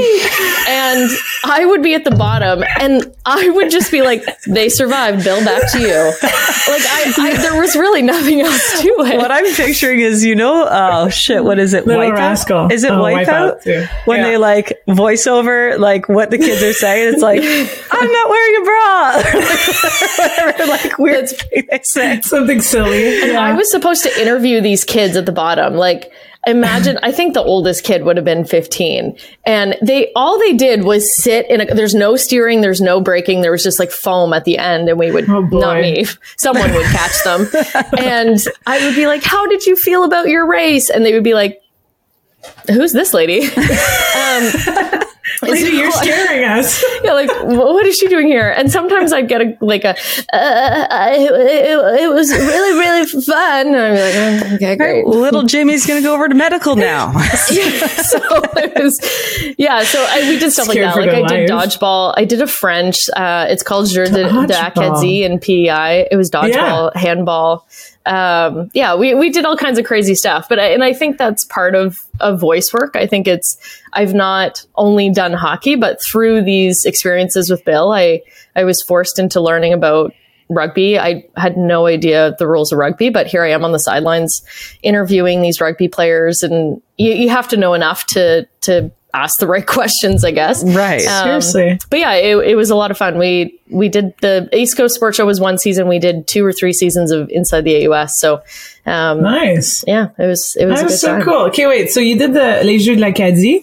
[0.68, 1.10] And
[1.44, 5.24] I would be at the bottom and I would just be like, they survived.
[5.24, 5.88] Bill, back to you.
[5.88, 9.16] Like I, I there was really nothing else to it.
[9.18, 11.86] What I'm picturing is, you know, oh shit, what is it?
[11.86, 12.14] Little Wipeout?
[12.14, 12.68] Rascal.
[12.72, 13.26] Is it Oh, Wipeout?
[13.26, 13.86] Wipeout, too.
[14.04, 14.24] When Yeah.
[14.26, 17.40] they like voice over like what the kids are saying, it's like,
[17.90, 19.16] I'm not wearing a bra.
[20.18, 22.20] Whatever, like weird thing they say.
[22.22, 23.18] Something silly.
[23.32, 23.40] Yeah.
[23.40, 25.74] I was supposed to interview these kids at the bottom.
[25.74, 26.12] Like,
[26.46, 29.16] imagine, I think the oldest kid would have been 15.
[29.44, 33.40] And they, all they did was sit in a, there's no steering, there's no braking.
[33.40, 36.06] There was just like foam at the end and we would, Oh, not me,
[36.38, 37.46] someone would catch them.
[37.98, 40.88] and I would be like, how did you feel about your race?
[40.90, 41.60] And they would be like,
[42.68, 43.42] who's this lady?
[43.44, 45.02] um,
[45.50, 46.84] Lady, you're scaring us.
[47.04, 48.50] yeah, like "Wh- what is she doing here?
[48.50, 53.66] And sometimes I'd get a like a, uh, I, it, it was really really fun.
[53.68, 55.06] And I'd be like, oh, okay, great.
[55.06, 57.12] Little Jimmy's gonna go over to medical now.
[57.18, 58.18] so
[58.56, 59.82] it was, yeah.
[59.82, 61.20] So I, we did stuff Scared like that.
[61.22, 62.14] Like their I did dodgeball.
[62.16, 63.08] I did a French.
[63.14, 64.52] Uh, it's called Jeu de, de Dodgeball.
[64.52, 66.08] Acadie in PEI.
[66.10, 67.66] It was dodgeball, handball.
[68.06, 70.48] Um, yeah, we, we did all kinds of crazy stuff.
[70.48, 72.96] But I, and I think that's part of, of voice work.
[72.96, 73.56] I think it's,
[73.92, 78.22] I've not only done hockey, but through these experiences with Bill, I,
[78.56, 80.12] I was forced into learning about
[80.48, 80.98] rugby.
[80.98, 84.42] I had no idea the rules of rugby, but here I am on the sidelines
[84.82, 89.46] interviewing these rugby players and you, you have to know enough to, to ask the
[89.46, 90.62] right questions, I guess.
[90.64, 91.04] Right.
[91.06, 91.78] Um, Seriously.
[91.90, 93.18] But yeah, it, it was a lot of fun.
[93.18, 95.88] We we did the East Coast Sports Show was one season.
[95.88, 98.18] We did two or three seasons of Inside the AUS.
[98.18, 98.42] So
[98.86, 99.84] um, Nice.
[99.86, 101.22] yeah, it was it was a That good was so time.
[101.22, 101.40] cool.
[101.48, 101.90] Okay, wait.
[101.90, 103.62] So you did the Les Jeux de l'Acadie.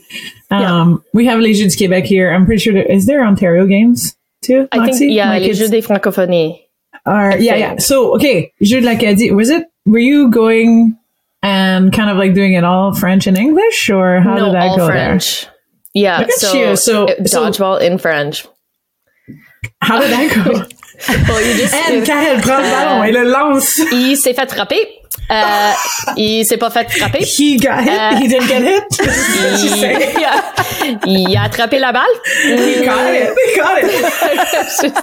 [0.50, 2.32] Um, We have Les Jeux du Québec here.
[2.34, 2.74] I'm pretty sure.
[2.74, 4.68] There, is there Ontario games too?
[4.72, 6.62] I think yeah, Like les Jeux des Francophonies.
[7.06, 7.78] are yeah, yeah.
[7.80, 9.32] So okay, Jeux de l'Acadie.
[9.32, 9.66] Was it?
[9.86, 10.98] Were you going
[11.48, 14.68] and kind of like doing it all French and English, or how no, did that
[14.70, 15.48] all go French.
[15.94, 16.76] Yeah, Look at so, you.
[16.76, 18.46] So- it- so- dodgeball in French.
[19.82, 20.66] How did that go?
[21.30, 23.78] Well, you just and uh, Karell prend le ballon et le lance.
[23.92, 24.84] il s'est fait frapper.
[25.30, 25.72] Euh,
[26.16, 27.20] il s'est pas fait frapper.
[27.24, 28.00] He got hit.
[28.00, 28.84] Uh, he didn't get hit.
[29.62, 29.76] You?
[30.20, 30.42] Yeah.
[31.06, 32.02] Il a attrapé la balle.
[32.46, 33.30] He got it.
[33.38, 34.94] He got it.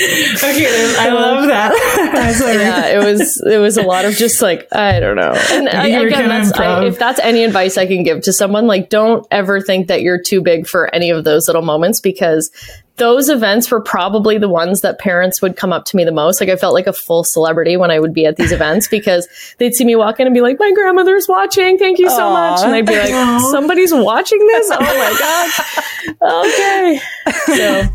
[0.00, 1.72] Okay, I love that.
[2.44, 5.32] Yeah, it was it was a lot of just like I don't know.
[5.50, 8.88] And I, again, that's, I, if that's any advice I can give to someone, like
[8.88, 12.50] don't ever think that you're too big for any of those little moments because
[12.96, 16.40] those events were probably the ones that parents would come up to me the most.
[16.40, 19.28] Like I felt like a full celebrity when I would be at these events because
[19.58, 21.78] they'd see me walk in and be like, "My grandmother's watching.
[21.78, 24.70] Thank you so much." And I'd be like, "Somebody's watching this?
[24.72, 27.00] Oh my god." Okay.
[27.46, 27.88] So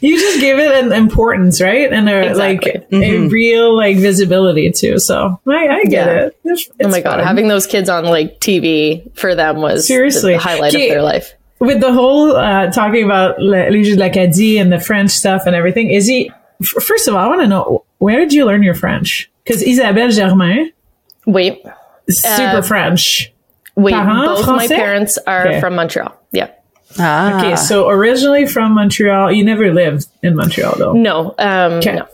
[0.00, 1.92] you just give it an importance, right?
[1.92, 2.72] And a, Exactly.
[2.90, 4.98] like a real like visibility too.
[4.98, 6.24] So I, I get Yeah.
[6.26, 6.36] it.
[6.44, 7.24] It's, Oh my god, fun.
[7.26, 10.32] having those kids on like TV for them was Seriously.
[10.32, 10.88] the highlight Okay.
[10.88, 11.34] of their life.
[11.60, 15.54] with the whole uh, talking about Le- Jeux de l'Acadie and the French stuff and
[15.56, 15.90] everything.
[15.90, 16.30] Is he?
[16.62, 19.30] f- First of all, I want to know where did you learn your French?
[19.44, 20.72] Because Isabelle Germain,
[21.26, 21.62] Wait,
[22.10, 23.32] super Uh, French.
[23.76, 25.60] wait, Parents both my parents are Okay.
[25.60, 26.14] from Montreal.
[26.32, 26.48] Yeah.
[26.98, 27.38] Ah.
[27.38, 30.92] Okay, so originally from Montreal, you never lived in Montreal though.
[30.92, 31.96] No, um, Okay.
[31.96, 32.06] no.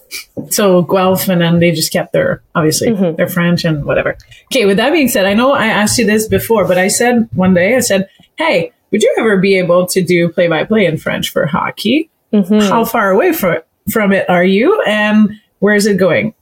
[0.50, 3.16] So Guelph, and then they just kept their obviously Mm-hmm.
[3.16, 4.16] their French and whatever.
[4.52, 7.28] Okay, with that being said, I know I asked you this before, but I said
[7.34, 10.86] one day, I said, "Hey, would you ever be able to do play by play
[10.86, 12.08] in French for hockey?
[12.32, 12.60] Mm-hmm.
[12.60, 13.58] How far away from
[13.90, 16.32] from it are you, and where is it going?"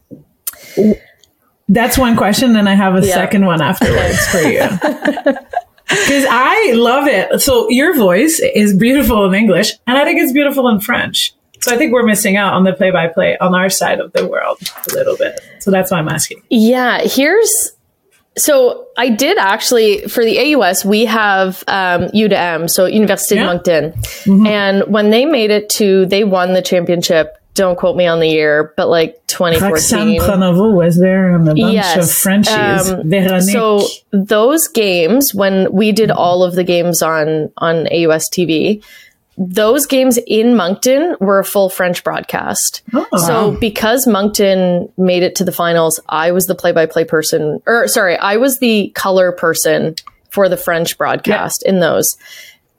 [1.68, 2.56] That's one question.
[2.56, 3.14] and I have a Yeah.
[3.14, 4.62] second one afterwards for you.
[5.88, 7.40] Because I love it.
[7.40, 11.34] So your voice is beautiful in English, and I think it's beautiful in French.
[11.60, 14.58] So I think we're missing out on the play-by-play on our side of the world
[14.90, 15.40] a little bit.
[15.60, 16.42] So that's why I'm asking.
[16.50, 17.72] Yeah, here's
[18.36, 23.34] so I did actually for the AUS we have um, U de M, so University
[23.34, 23.40] Yeah.
[23.42, 27.34] de Moncton, and when they made it to they won the championship.
[27.58, 30.20] Don't quote me on the year, but like Roxane 2014.
[30.20, 31.96] Pronovo was there and a bunch Yes.
[31.96, 32.88] of Frenchies.
[32.88, 33.50] Um, Veronique.
[33.50, 38.80] So those games, when we did all of the games on on AUS TV,
[39.36, 42.82] those games in Moncton were a full French broadcast.
[42.94, 47.88] Oh, so because Moncton made it to the finals, I was the play-by-play person, or
[47.88, 49.96] sorry, I was the color person
[50.30, 52.16] for the French broadcast in those.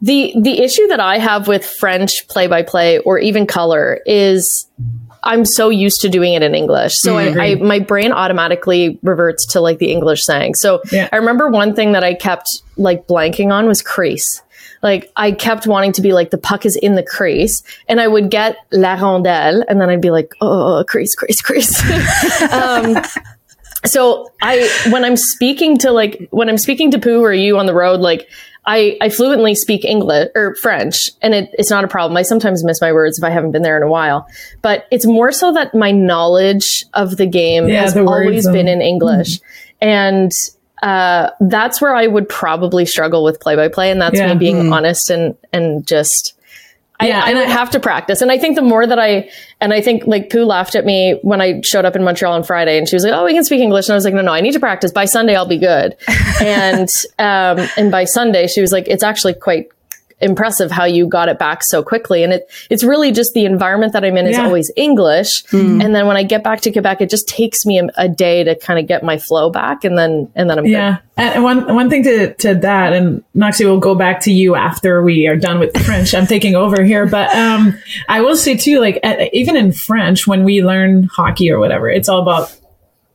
[0.01, 4.67] The the issue that I have with French play-by-play or even color is
[5.23, 6.93] I'm so used to doing it in English.
[6.97, 10.55] So I, I my brain automatically reverts to like the English saying.
[10.55, 11.09] So Yeah.
[11.11, 14.41] I remember one thing that I kept like blanking on was crease.
[14.81, 18.07] Like I kept wanting to be like the puck is in the crease, and I
[18.07, 21.83] would get la rondelle, and then I'd be like, oh, crease, crease, crease.
[22.53, 22.97] um,
[23.85, 27.65] so I when I'm speaking to like when I'm speaking to Pooh or you on
[27.65, 28.27] the road, like
[28.65, 32.15] I, I fluently speak English or French, and it, it's not a problem.
[32.17, 34.27] I sometimes miss my words if I haven't been there in a while,
[34.61, 38.67] but it's more so that my knowledge of the game Yeah, has the always been
[38.67, 39.39] in English,
[39.81, 40.31] and
[40.83, 44.33] uh, that's where I would probably struggle with play by play, and that's Yeah.
[44.33, 46.35] me being honest and and just
[47.01, 48.21] Yeah, I, I would I- have to practice.
[48.21, 49.29] And I think the more that I,
[49.61, 52.43] and I think like Pooh laughed at me when I showed up in Montreal on
[52.43, 53.87] Friday and she was like, Oh, we can speak English.
[53.87, 54.91] And I was like, no, no, I need to practice.
[54.91, 55.95] By Sunday, I'll be good.
[56.41, 59.69] and, um, and by Sunday, she was like, it's actually quite
[60.21, 62.23] impressive how you got it back so quickly.
[62.23, 65.45] And it, it's really just the environment that I'm in is always English.
[65.47, 65.81] Hmm.
[65.81, 68.43] And then when I get back to Quebec, it just takes me a, a day
[68.43, 69.83] to kind of get my flow back.
[69.83, 70.71] And then, and then I'm good.
[70.71, 74.55] Yeah, and one one thing to to that, and Knoxy will go back to you
[74.55, 76.13] after we are done with the French.
[76.13, 77.77] I'm taking over here, but um,
[78.07, 81.89] I will say too, like at, even in French, when we learn hockey or whatever,
[81.89, 82.55] it's all about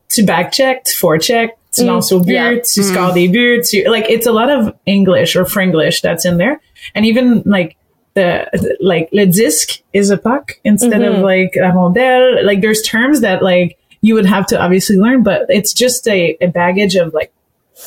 [0.09, 2.51] to back check, to forecheck, to mm, lance au but, yeah.
[2.51, 3.13] to score mm.
[3.13, 6.61] des buts, to like it's a lot of English or Frenglish that's in there,
[6.93, 7.77] and even like.
[8.13, 11.23] The like le disque is a puck instead of mm-hmm.
[11.23, 12.45] like la rondelle.
[12.45, 16.37] Like there's terms that like you would have to obviously learn, but it's just a,
[16.39, 17.33] a baggage of like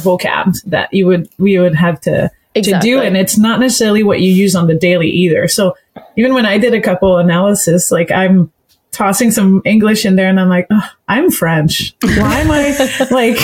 [0.01, 2.91] vocab that you would, we would have to, Exactly.
[2.91, 3.01] to do.
[3.01, 5.47] And it's not necessarily what you use on the daily either.
[5.47, 5.77] So
[6.17, 8.53] even when I did a couple analysis, like I'm
[8.91, 11.95] tossing some English in there and I'm like, "Ugh, I'm French.
[12.03, 13.39] Why am I like,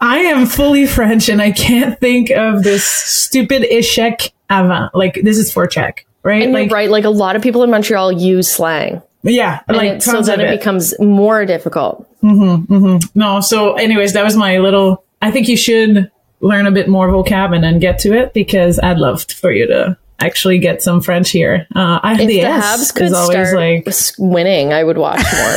[0.00, 4.94] I am fully French and I can't think of this stupid échec avant.
[4.94, 6.42] Like this is for check, right?
[6.42, 6.90] And like, you're right.
[6.90, 9.02] Like a lot of people in Montreal use slang.
[9.22, 10.58] yeah, And like it- so then it it.
[10.58, 12.06] becomes more difficult.
[12.22, 13.18] Mm-hmm, mm-hmm.
[13.18, 17.08] No, so anyways, that was my little, I think you should learn a bit more
[17.08, 21.00] vocab and then get to it because I'd love for you to actually get some
[21.00, 21.66] French here.
[21.74, 24.98] Uh, I If the the Habs could is always start like, s- winning, I would
[24.98, 25.56] watch more.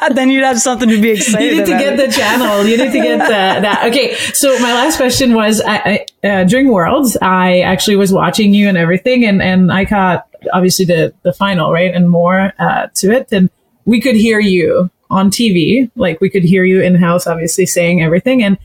[0.00, 1.44] But then you'd have something to be excited about.
[1.52, 1.96] you need to about.
[1.96, 2.64] get the channel.
[2.64, 3.86] You need to get the, that.
[3.88, 4.14] Okay.
[4.32, 8.68] So my last question was, I, I, uh, during Worlds, I actually was watching you
[8.68, 13.10] and everything, and and I caught obviously the the final right and more uh, to
[13.12, 13.50] it, and
[13.84, 18.00] we could hear you on TV, like we could hear you in house, obviously saying
[18.02, 18.42] everything.
[18.42, 18.56] And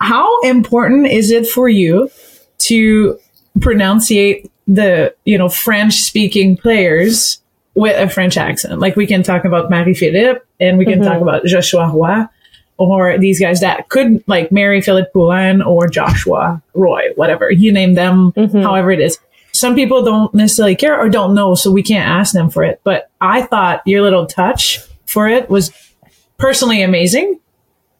[0.00, 2.10] how important is it for you
[2.58, 3.18] to
[3.60, 7.40] pronunciate the you know French speaking players
[7.74, 8.78] with a French accent?
[8.80, 11.04] Like we can talk about Marie Philip and we can mm-hmm.
[11.04, 12.26] talk about Joshua Roy
[12.78, 17.94] or these guys that could like Mary Philip Poulin or Joshua Roy, whatever you name
[17.94, 18.60] them, mm-hmm.
[18.60, 19.18] however it is.
[19.52, 22.80] Some people don't necessarily care or don't know, so we can't ask them for it.
[22.84, 25.72] But I thought your little touch for it was
[26.36, 27.40] personally amazing.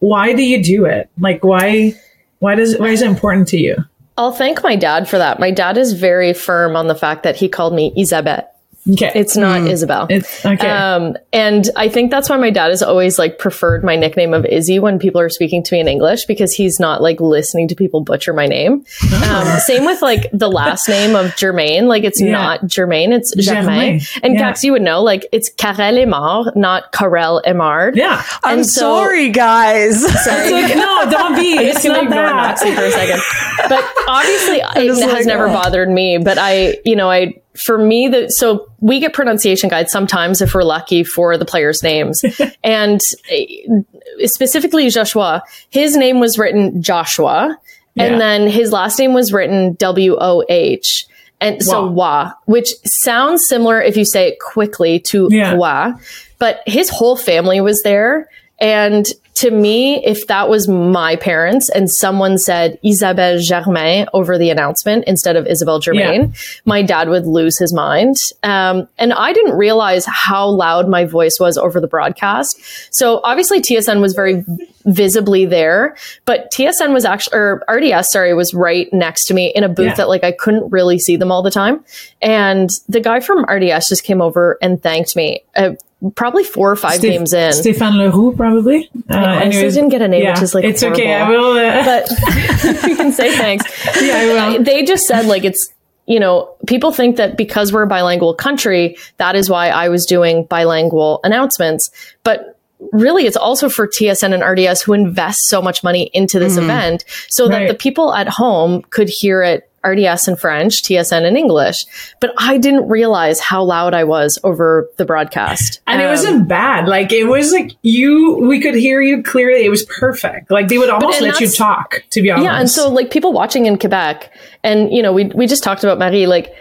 [0.00, 1.08] Why do you do it?
[1.18, 1.94] Like why
[2.40, 3.76] why does why is it important to you?
[4.18, 5.38] I'll thank my dad for that.
[5.38, 8.50] My dad is very firm on the fact that he called me Isabelle.
[8.92, 9.10] Okay.
[9.14, 10.06] It's not Isabel.
[10.08, 10.68] It's okay.
[10.68, 14.44] Um, and I think that's why my dad has always like preferred my nickname of
[14.44, 17.74] Izzy when people are speaking to me in English because he's not like listening to
[17.74, 18.84] people butcher my name.
[19.24, 21.88] Um, same with like the last name of Germain.
[21.88, 22.32] Like it's Yeah.
[22.32, 23.98] not Germain, it's Germain.
[23.98, 24.00] Germain.
[24.22, 24.52] And Yeah.
[24.52, 27.96] Kax, you would know, like it's Karell Emard, not Karell Emard.
[27.96, 28.22] yeah.
[28.44, 30.04] I'm so- sorry, guys.
[30.26, 31.58] It's like, no, don't be.
[31.58, 32.60] I'm just gonna ignore that.
[32.60, 33.20] Knoxy for a second.
[33.68, 35.52] But obviously, it has like, never oh.
[35.52, 36.18] bothered me.
[36.18, 40.54] But I, you know, I for me the so we get pronunciation guides sometimes if
[40.54, 42.22] we're lucky for the players' names,
[42.64, 43.00] and
[43.32, 47.58] uh, specifically Joshua, his name was written Joshua,
[47.94, 48.04] Yeah.
[48.04, 51.06] and then his last name was written W O H.
[51.38, 51.92] And so Wow.
[51.92, 55.52] wa, which sounds similar if you say it quickly to Yeah.
[55.54, 55.92] wa,
[56.38, 58.28] but his whole family was there.
[58.58, 59.04] And
[59.36, 65.04] to me, if that was my parents and someone said Isabelle Germain over the announcement
[65.06, 66.32] instead of Isabelle Germain,
[66.64, 68.16] my dad would lose his mind.
[68.42, 72.58] Um, and I didn't realize how loud my voice was over the broadcast.
[72.90, 74.42] So obviously TSN was very
[74.86, 79.64] visibly there, but TSN was actually, or RDS, sorry, was right next to me in
[79.64, 79.94] a booth Yeah.
[79.96, 81.84] that like I couldn't really see them all the time.
[82.22, 85.42] And the guy from RDS just came over and thanked me.
[85.54, 85.72] Uh,
[86.12, 87.50] probably four or five Steph- games in.
[87.50, 88.88] Stéphane Leroux, probably.
[89.10, 91.14] Uh, honestly didn't get a name, which is, like, it's okay.
[91.14, 91.52] I will.
[91.56, 92.10] Uh, but
[92.88, 93.64] you can say thanks.
[94.00, 94.26] Yeah, I
[94.56, 94.62] will.
[94.64, 95.72] They just said like it's
[96.06, 100.06] you know people think that because we're a bilingual country that is why I was
[100.06, 101.90] doing bilingual announcements,
[102.24, 102.58] but
[102.92, 107.04] really it's also for TSN and RDS who invest so much money into this event
[107.28, 107.68] so that Right.
[107.68, 111.86] the people at home could hear it RDS in French, TSN in English.
[112.20, 115.80] But I didn't realize how loud I was over the broadcast.
[115.86, 116.88] and it Um, wasn't bad.
[116.88, 118.36] Like it was like you.
[118.48, 119.64] We could hear you clearly.
[119.64, 120.50] It was perfect.
[120.50, 122.02] Like they would almost let you talk.
[122.10, 122.44] To be honest.
[122.44, 124.32] Yeah, and so like people watching in Quebec,
[124.64, 126.26] and you know, we we just talked about Marie.
[126.26, 126.54] Like,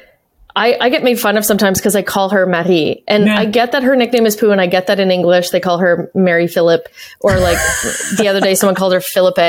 [0.56, 3.40] I I get made fun of sometimes because I call her Marie, and Yeah.
[3.40, 5.80] I get that her nickname is Pooh, and I get that in English they call
[5.80, 6.88] her Mary Philip,
[7.20, 7.58] or like
[8.18, 9.42] the other day someone called her Philippe,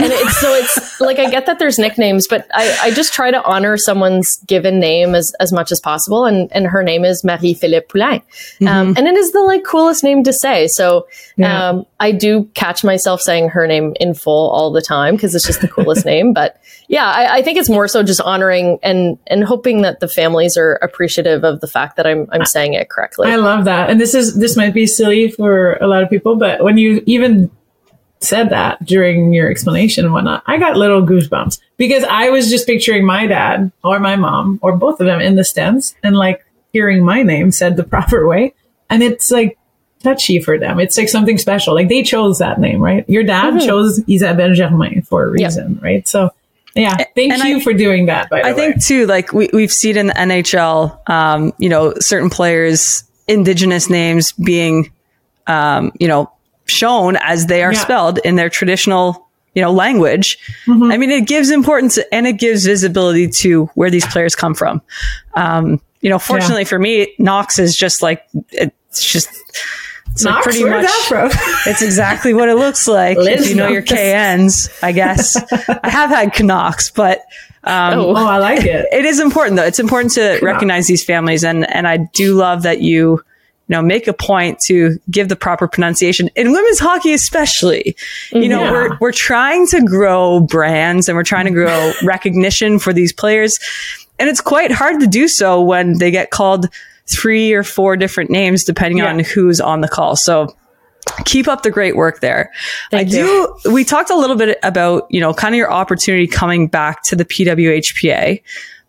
[0.00, 3.30] and it's so it's like I get that there's nicknames, but I I just try
[3.30, 7.22] to honor someone's given name as as much as possible, and and her name is
[7.24, 8.22] Marie Philip Poulin,
[8.66, 10.66] um, and it is the like coolest name to say.
[10.68, 11.68] So Yeah.
[11.68, 15.46] um, I do catch myself saying her name in full all the time because it's
[15.46, 16.32] just the coolest name.
[16.32, 20.08] But yeah, I, I think it's more so just honoring and and hoping that the
[20.38, 23.28] families are appreciative of the fact that I'm I'm saying it correctly.
[23.28, 23.90] I love that.
[23.90, 27.02] And this is this might be silly for a lot of people, but when you
[27.06, 27.50] even
[28.20, 32.66] said that during your explanation and whatnot, I got little goosebumps because I was just
[32.66, 36.44] picturing my dad or my mom or both of them in the stands and like
[36.72, 38.54] hearing my name said the proper way.
[38.90, 39.58] And it's like
[40.02, 40.80] touchy for them.
[40.80, 41.74] It's like something special.
[41.74, 43.08] Like they chose that name, right?
[43.08, 43.66] Your dad mm-hmm.
[43.66, 46.06] chose Isabelle Germain for a reason, right?
[46.08, 46.30] So
[46.78, 48.28] yeah, thank and you I- for doing that.
[48.32, 52.30] I way, think too, like we, we've seen in the NHL, um, you know, certain
[52.30, 54.90] players' indigenous names being,
[55.46, 56.30] um, you know,
[56.66, 57.80] shown as they are Yeah.
[57.80, 60.38] spelled in their traditional, you know, language.
[60.68, 64.80] I mean, it gives importance and it gives visibility to where these players come from.
[65.34, 69.28] Um, you know, fortunately for me, Knox is just like, it's just,
[70.16, 73.68] So Knox, pretty much, that it's exactly what it looks like Liz if you know
[73.68, 73.88] your knows.
[73.90, 74.78] KNs.
[74.82, 75.36] I guess
[75.82, 77.20] I have had Canucks, but
[77.64, 78.86] um, oh, I like it.
[78.92, 79.64] it is important though.
[79.64, 83.20] It's important to recognize these families, and and I do love that you, you
[83.68, 87.94] know, make a point to give the proper pronunciation in women's hockey, especially.
[88.32, 88.72] You know, Yeah.
[88.72, 93.58] we're we're trying to grow brands and we're trying to grow recognition for these players,
[94.18, 96.68] and it's quite hard to do so when they get called
[97.10, 99.10] three or four different names depending Yeah.
[99.10, 100.16] on who's on the call.
[100.16, 100.54] So
[101.24, 102.50] keep up the great work there.
[102.90, 103.56] Thank I do.
[103.72, 107.16] We talked a little bit about, you know, kind of your opportunity coming back to
[107.16, 108.42] the PWHPA,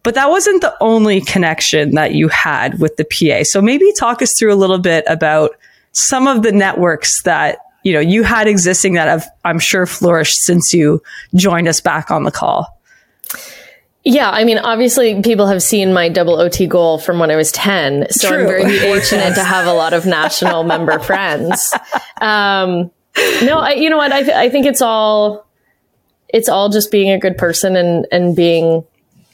[0.04, 3.44] but that wasn't the only connection that you had with the PA.
[3.44, 5.52] So maybe talk us through a little bit about
[5.92, 10.40] some of the networks that, you know, you had existing that have, I'm sure, flourished
[10.44, 11.02] since you
[11.36, 12.68] joined us back on the call.
[14.06, 17.52] Yeah, I mean, obviously, people have seen my double OT goal from when I was
[17.52, 18.08] 10.
[18.12, 18.40] So True.
[18.40, 21.74] I'm very fortunate to have a lot of national member friends.
[22.22, 22.92] Um,
[23.44, 24.12] no, I, you know what?
[24.14, 25.46] I, th- I think it's all,
[26.30, 28.86] it's all just being a good person and, and being,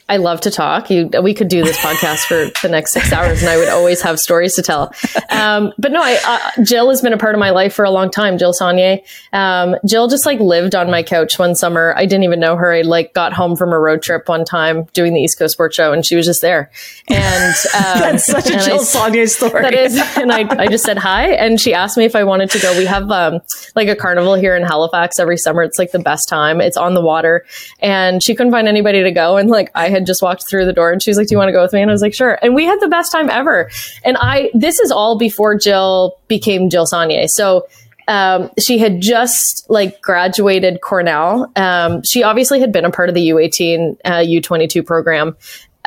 [0.08, 0.88] I love to talk.
[0.88, 4.00] You, we could do this podcast for the next six hours and I would always
[4.02, 4.94] have stories to tell.
[5.30, 7.90] Um, but no, I, uh, Jill has been a part of my life for a
[7.90, 8.38] long time.
[8.38, 9.00] Jill Saulnier.
[9.32, 11.92] Um, Jill just like lived on my couch one summer.
[11.96, 12.72] I didn't even know her.
[12.72, 15.74] I like got home from a road trip one time doing the East Coast Sports
[15.74, 16.70] Show and she was just there.
[17.08, 19.62] And, um, That's such a I Jill Saulnier story.
[19.62, 22.50] that is, and I, I just said hi, and she asked me if I wanted
[22.50, 22.76] to go.
[22.78, 23.40] We have um,
[23.74, 25.62] like a carnival here in Halifax every summer.
[25.62, 26.60] It's like the best time.
[26.60, 27.44] It's on the water,
[27.80, 29.36] and she couldn't find anybody to go.
[29.36, 31.38] And like I had just walked through the door, and she was like, "Do you
[31.38, 33.10] want to go with me?" And I was like, "Sure." And we had the best
[33.10, 33.68] time ever.
[34.04, 37.26] And I, this is all before Jill became Jill Saulnier.
[37.28, 37.66] So
[38.08, 41.50] um, she had just like graduated Cornell.
[41.56, 45.36] Um, she obviously had been a part of the U18, uh, U22 program.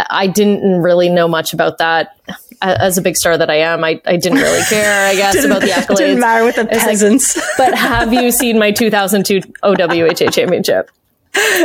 [0.10, 2.18] I didn't really know much about that.
[2.62, 5.62] As a big star that I am, I, I didn't really care, I guess, about
[5.62, 5.96] the accolades.
[5.98, 7.40] Didn't matter with the It's like- peasants.
[7.58, 10.90] but have you seen my 2002 OWHA championship?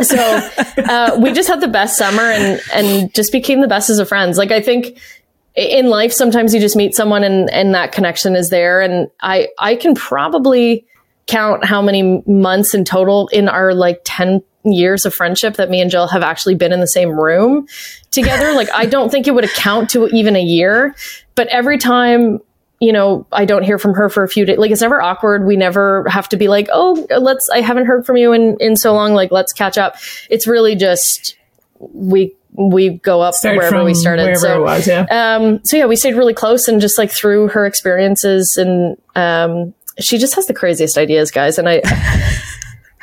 [0.02, 0.16] So
[0.78, 4.08] uh, we just had the best summer and and just became the best as of
[4.08, 4.36] friends.
[4.38, 4.98] Like I think
[5.54, 8.80] in life, sometimes you just meet someone and and that connection is there.
[8.80, 10.86] And I I can probably
[11.26, 15.80] count how many months in total in our like 10 years of friendship that me
[15.80, 17.66] and Jill have actually been in the same room
[18.10, 18.52] together.
[18.52, 20.94] like I don't think it would account to even a year,
[21.34, 22.40] but every time
[22.85, 24.59] you know, I don't hear from her for a few days.
[24.59, 25.45] Like it's never awkward.
[25.45, 27.49] We never have to be like, oh, let's.
[27.51, 29.14] I haven't heard from you in in so long.
[29.14, 29.97] Like let's catch up.
[30.30, 31.37] It's really just
[31.78, 34.24] we we go up Start wherever we started.
[34.24, 35.07] Wherever so was, yeah.
[35.11, 39.74] um, so yeah, we stayed really close and just like through her experiences and um,
[39.99, 41.59] she just has the craziest ideas, guys.
[41.59, 41.82] And I.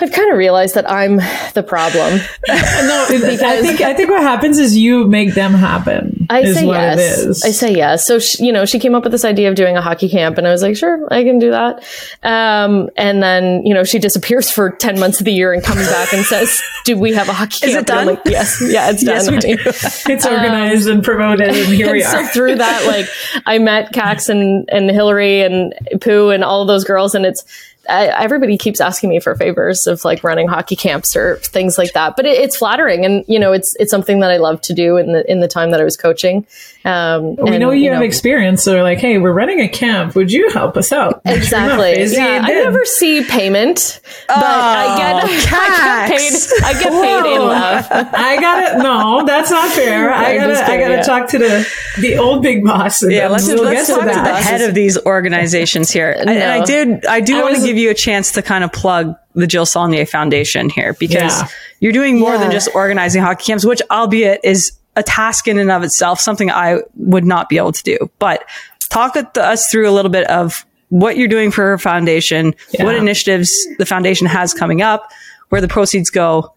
[0.02, 1.18] I've kind of realized that I'm
[1.54, 2.18] the problem.
[2.48, 6.26] no, I think I think what happens is you make them happen.
[6.30, 7.00] I is say yes.
[7.00, 7.44] Is.
[7.44, 8.08] I say yes.
[8.08, 10.38] So she, you know, she came up with this idea of doing a hockey camp,
[10.38, 11.84] and I was like, sure, I can do that.
[12.24, 15.88] Um, and then you know, she disappears for ten months of the year and comes
[15.88, 18.08] back and says, "Do we have a hockey Is camp?" it done?
[18.08, 19.16] like, yes, yeah, it's done.
[19.16, 22.26] Yes, we honey." it's organized and promoted, and here we are.
[22.26, 23.08] so through that, like
[23.46, 27.44] I met Kax and, and Hillary and Pooh and all of those girls, and it's
[27.90, 31.94] I, everybody keeps asking me for favors of like running hockey camps or things like
[31.94, 32.16] that.
[32.16, 34.98] But it, it's flattering, and you know, it's it's something that I love to do
[34.98, 36.46] in the in the time that I was coaching.
[36.84, 40.16] Um, we and, know you have experience, so they're like, "Hey, we're running a camp.
[40.16, 41.92] Would you help us out?" Sure enough, Exactly.
[42.00, 45.24] Izzy yeah, I never see payment, but I get
[45.54, 46.64] I get paid.
[46.64, 47.88] I get paid in love.
[47.92, 50.12] I gotta no, that's not fair.
[50.12, 51.02] I gotta I gotta yeah.
[51.04, 51.68] talk to the
[52.00, 53.04] the old big boss.
[53.04, 56.12] Yeah, then let's, we'll let's get talk to the head of these organizations here.
[56.12, 58.64] And, and I did, I do I want to give you a chance to kind
[58.64, 61.48] of plug the Jill Saulnier Foundation here because Yeah.
[61.80, 65.72] you're doing more than just organizing hockey camps, which albeit is a task in and
[65.72, 67.98] of itself, something I would not be able to do.
[68.20, 68.46] But
[68.90, 72.96] talk with us through a little bit of what you're doing for her foundation, what
[72.96, 75.10] initiatives the foundation has coming up,
[75.50, 76.54] where the proceeds go.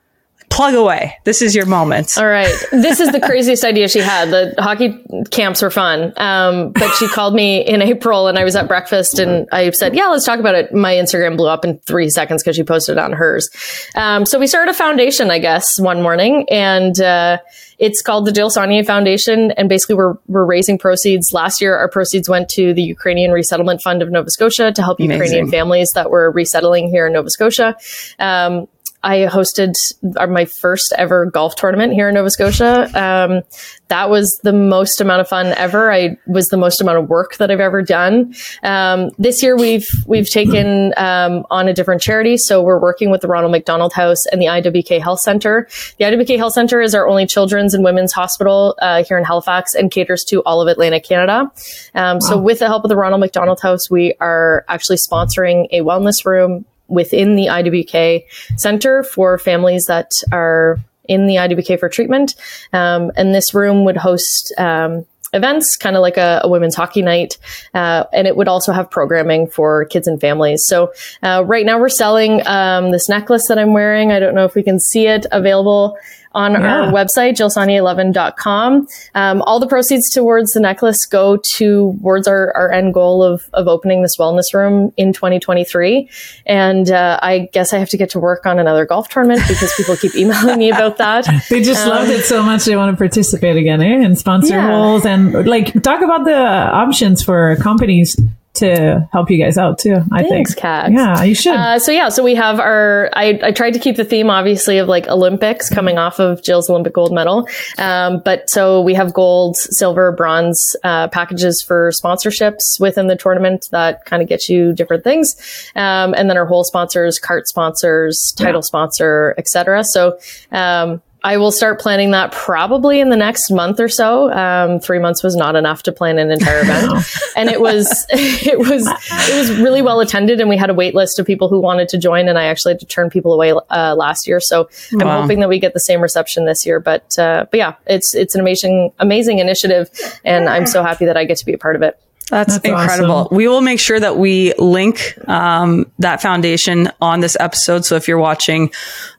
[0.51, 1.16] Plug away.
[1.24, 2.16] This is your moment.
[2.16, 2.55] All right.
[2.70, 4.30] This is the craziest idea she had.
[4.30, 6.12] The hockey camps were fun.
[6.16, 9.97] Um, but she called me in April and I was at breakfast and I said,
[9.97, 10.72] yeah, let's talk about it.
[10.72, 13.51] My Instagram blew up in three seconds because she posted it on hers.
[13.97, 17.38] Um, so we started a foundation, I guess, one morning and, uh,
[17.78, 21.32] it's called the Jill Saulnier Foundation, and basically we're we're raising proceeds.
[21.32, 25.01] Last year, our proceeds went to the Ukrainian Resettlement Fund of Nova Scotia to help
[25.01, 25.20] Amazing.
[25.20, 27.76] Ukrainian families that were resettling here in Nova Scotia.
[28.18, 28.68] Um,
[29.05, 32.88] I hosted my first ever golf tournament here in Nova Scotia.
[32.98, 33.42] Um,
[33.88, 35.92] that was the most amount of fun ever.
[35.92, 38.34] I was the most amount of work that I've ever done.
[38.62, 43.20] Um, this year we've we've taken um, on a different charity, so we're working with
[43.20, 45.68] the Ronald McDonald House and the IWK Health Center.
[45.98, 49.74] The IWK Health Center is our only children's and women's hospital uh, here in Halifax
[49.74, 51.52] and caters to all of Atlantic Canada.
[51.94, 55.82] Um, So with the help of the Ronald McDonald House, we are actually sponsoring a
[55.82, 58.24] wellness room within the IWK
[58.57, 62.35] Center for families that are in the IWK for treatment.
[62.72, 65.05] Um, and this room would host um,
[65.35, 67.37] events, kind of like a, a women's hockey night,
[67.74, 70.64] uh, and it would also have programming for kids and families.
[70.66, 74.12] So uh, right now we're selling um, this necklace that I'm wearing.
[74.12, 75.99] I don't know if we can see it available
[76.35, 78.87] on our website, jillsani11.com.
[79.14, 83.68] Um, all the proceeds towards the necklace go towards our, our end goal of, of
[83.68, 86.09] opening this wellness room in 2023.
[86.47, 89.72] And uh, I guess I have to get to work on another golf tournament because
[89.76, 91.26] people keep emailing me about that.
[91.51, 94.03] They just loved it so much they want to participate again, eh?
[94.05, 94.68] And sponsor Yeah.
[94.68, 98.16] roles and like talk about the options for companies
[98.55, 99.96] to help you guys out too.
[100.12, 100.62] I Thanks, think.
[100.62, 100.92] Kat.
[100.92, 101.55] Yeah, you should.
[101.55, 103.11] Uh, so yeah, so we have our.
[103.12, 106.70] I, I tried to keep the theme, obviously, of like Olympics coming off of Jill's
[106.70, 107.48] Olympic gold medal.
[107.78, 113.68] Um, but so we have gold, silver, bronze uh, packages for sponsorships within the tournament
[113.72, 115.34] that kind of get you different things,
[115.74, 119.84] um, and then our whole sponsors, cart sponsors, title sponsor, etc.
[119.84, 120.18] So.
[120.52, 124.31] Um, I will start planning that probably in the next month or so.
[124.31, 126.93] Um, three months was not enough to plan an entire event,
[127.35, 130.95] and it was it was it was really well attended, and we had a wait
[130.95, 133.55] list of people who wanted to join, and I actually had to turn people away
[133.70, 134.39] uh, last year.
[134.39, 136.79] So I'm hoping that we get the same reception this year.
[136.79, 139.89] But uh, but yeah, it's it's an amazing amazing initiative,
[140.25, 141.99] and I'm so happy that I get to be a part of it.
[142.31, 143.14] That's, That's incredible.
[143.14, 143.37] awesome.
[143.37, 147.85] We will make sure that we link um, that foundation on this episode.
[147.85, 148.72] So if you're watching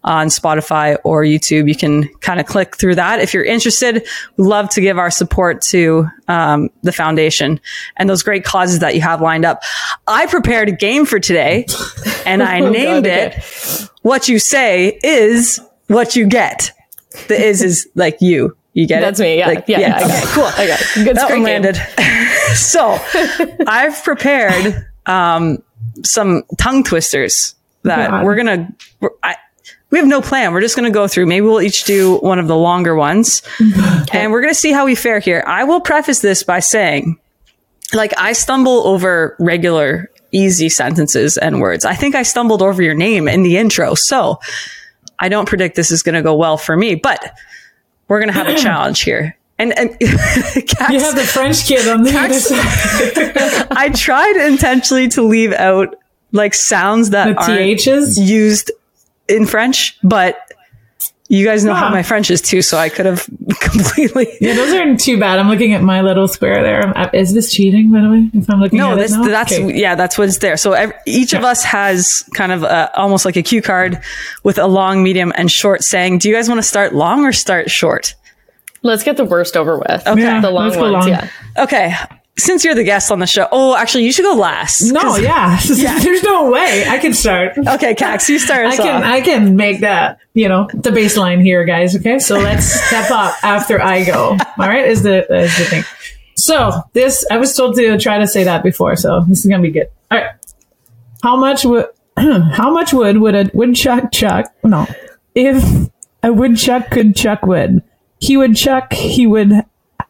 [0.03, 3.19] on Spotify or YouTube, you can kind of click through that.
[3.19, 7.59] If you're interested, we'd love to give our support to um, the foundation
[7.95, 9.61] and those great causes that you have lined up.
[10.07, 11.67] I prepared a game for today
[12.25, 13.35] and I named it.
[14.01, 16.71] What You Say Is What You Get.
[17.27, 18.57] The is is like you.
[18.75, 19.23] You get That's it?
[19.23, 19.37] me.
[19.37, 20.43] Yeah, Like, yeah, yeah, Okay, cool.
[20.43, 21.05] I got it.
[21.05, 21.75] Good that one landed.
[22.55, 22.99] so
[23.65, 25.63] I've prepared um,
[26.03, 28.25] some tongue twisters that God.
[28.25, 28.69] we're gonna.
[28.99, 29.37] We're, I,
[29.91, 30.51] we have no plan.
[30.51, 31.25] We're just gonna go through.
[31.25, 33.41] Maybe we'll each do one of the longer ones,
[34.11, 35.41] and we're gonna see how we fare here.
[35.47, 37.17] I will preface this by saying,
[37.93, 41.85] like, I stumble over regular, easy sentences and words.
[41.85, 44.41] I think I stumbled over your name in the intro, so
[45.17, 47.31] I don't predict this is gonna go well for me, but
[48.07, 49.37] we're gonna have a challenge here.
[49.57, 53.67] And, and you have the French kid on the other side.
[53.71, 55.95] I tried intentionally to leave out
[56.33, 58.17] like sounds that THs?
[58.19, 58.71] used
[59.29, 60.37] in French, but
[61.27, 63.27] you guys know how my French is too, so I could have
[63.59, 64.27] completely.
[64.39, 65.39] Yeah, those aren't too bad.
[65.39, 66.95] I'm looking at my little square there.
[66.95, 68.29] Uh, this cheating, by the way?
[68.33, 69.23] If I'm looking No, at that's it now?
[69.27, 69.79] that's Okay.
[69.79, 70.55] yeah, that's what's there.
[70.57, 73.99] So ev- each of us has kind of a, almost like a cue card
[74.43, 76.19] with a long, medium, and short saying.
[76.19, 78.13] Do you guys want to start long or start short?
[78.83, 80.05] Let's get the worst over with.
[80.07, 80.21] Okay.
[80.21, 80.93] Yeah, the long let's go ones.
[80.93, 81.07] long.
[81.09, 81.29] Yeah.
[81.57, 81.95] Okay,
[82.37, 84.91] since you're the guest on the show, oh, actually, you should go last.
[84.91, 85.59] No, yeah.
[85.65, 87.57] There's no way I can start.
[87.57, 89.03] Okay, Kax, you start I can off.
[89.03, 91.95] I can make that, you know, the baseline here, guys.
[91.95, 92.19] Okay.
[92.19, 94.31] So let's step up after I go.
[94.31, 95.83] All right, is the is the thing.
[96.35, 99.63] So this I was told to try to say that before, so this is gonna
[99.63, 99.87] be good.
[100.11, 100.31] All right.
[101.23, 104.87] How much would how much wood would a woodchuck chuck no.
[105.33, 105.89] If
[106.23, 107.81] a woodchuck could chuck wood,
[108.19, 109.51] he would chuck he would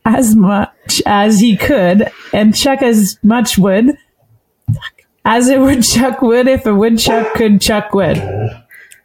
[0.06, 3.98] as much as he could and chuck as much wood
[5.26, 8.18] as a woodchuck would if a woodchuck could chuck wood.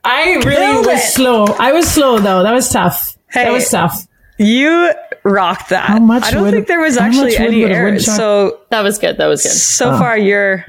[0.04, 1.12] I really Killed was it.
[1.12, 1.44] slow.
[1.58, 2.42] I was slow though.
[2.42, 3.16] That was tough.
[3.30, 3.44] Hey.
[3.44, 4.06] that was tough.
[4.38, 4.92] You
[5.24, 5.84] rocked that.
[5.86, 8.06] How much I don't would- think there was actually any would a errors.
[8.06, 9.18] So That was good.
[9.18, 9.50] That was good.
[9.52, 10.64] so far you're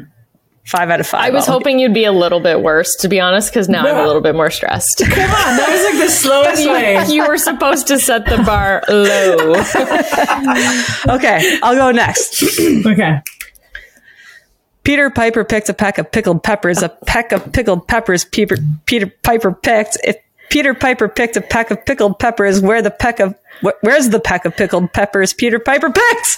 [0.65, 1.21] five out of five.
[1.21, 3.85] I was I'll- hoping you'd be a little bit worse, to be honest, because now
[3.85, 4.99] I'm a little bit more stressed.
[5.03, 7.03] Come on, that was like the slowest way.
[7.13, 9.55] you were supposed to set the bar low.
[11.15, 12.43] Okay, I'll go next.
[12.85, 13.21] Okay.
[14.83, 16.81] Peter Piper picked a peck of pickled peppers.
[16.81, 18.25] A peck of pickled peppers.
[18.25, 18.57] Peter
[18.87, 19.97] Peter Piper picked.
[20.03, 20.17] If
[20.49, 24.19] Peter Piper picked a peck of pickled peppers, where the peck of wh- where's the
[24.19, 26.37] peck of pickled peppers Peter Piper picked?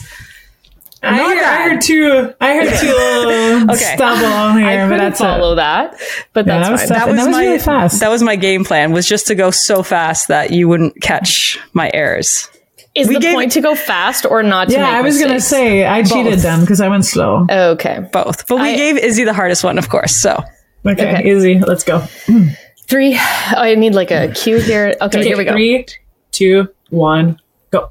[1.04, 2.34] I heard, I heard two.
[2.40, 3.96] I heard two little Okay.
[3.96, 5.24] stubble on I here, but couldn't that's it.
[5.24, 6.00] follow that,
[6.34, 7.00] but Yeah, that's that was fine.
[7.00, 7.08] tough.
[7.10, 8.00] And that was my really fast.
[8.00, 8.92] that was my game plan.
[8.92, 12.50] Was just to go so fast that you wouldn't catch my errors.
[12.96, 15.20] Is We the gave- point to go fast or not to Yeah, make I was
[15.20, 17.48] gonna say I cheated them because I went slow.
[17.50, 18.08] Okay.
[18.12, 20.16] Both, but we I- gave Izzy the hardest one, of course.
[20.22, 20.42] So
[20.86, 21.32] Okay, Okay.
[21.36, 21.60] easy.
[21.60, 22.00] Let's go.
[22.88, 23.16] Three.
[23.16, 23.20] Oh,
[23.56, 24.90] I need like a cue here.
[25.02, 25.52] Okay, Okay, here we go.
[25.54, 25.86] Three,
[26.32, 27.40] two, one,
[27.72, 27.90] go.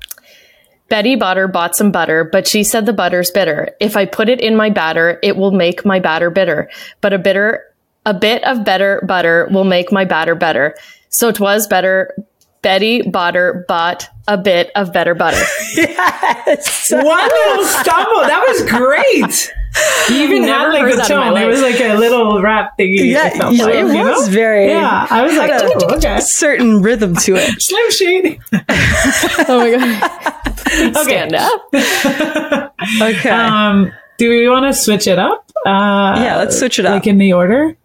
[0.93, 3.75] Betty Butter bought some butter, but she said the butter's bitter.
[3.81, 6.69] If I put it in my batter, it will make my batter bitter.
[7.01, 7.65] But a bitter,
[8.05, 10.77] a bit of better butter will make my batter better.
[11.09, 12.15] So it was better.
[12.61, 15.43] Betty Butter bought a bit of better butter.
[15.77, 16.93] yes.
[16.93, 18.21] One little stumble.
[18.21, 19.53] That was great.
[20.11, 21.37] You even Never had like heard the that tone.
[21.39, 23.11] It was like a little rap thingy.
[23.11, 24.11] Yeah, felt yeah, like, it you know?
[24.11, 26.21] was very- Yeah, I was like, a- oh, okay.
[26.21, 27.63] certain rhythm to it.
[27.63, 28.41] Slim Shady.
[29.49, 30.32] oh my god!
[31.03, 31.69] Stand up.
[33.01, 33.31] Okay.
[33.31, 35.51] Um, do we want to switch it up?
[35.65, 36.95] Uh, yeah, let's switch it up.
[36.95, 37.77] Like in the order.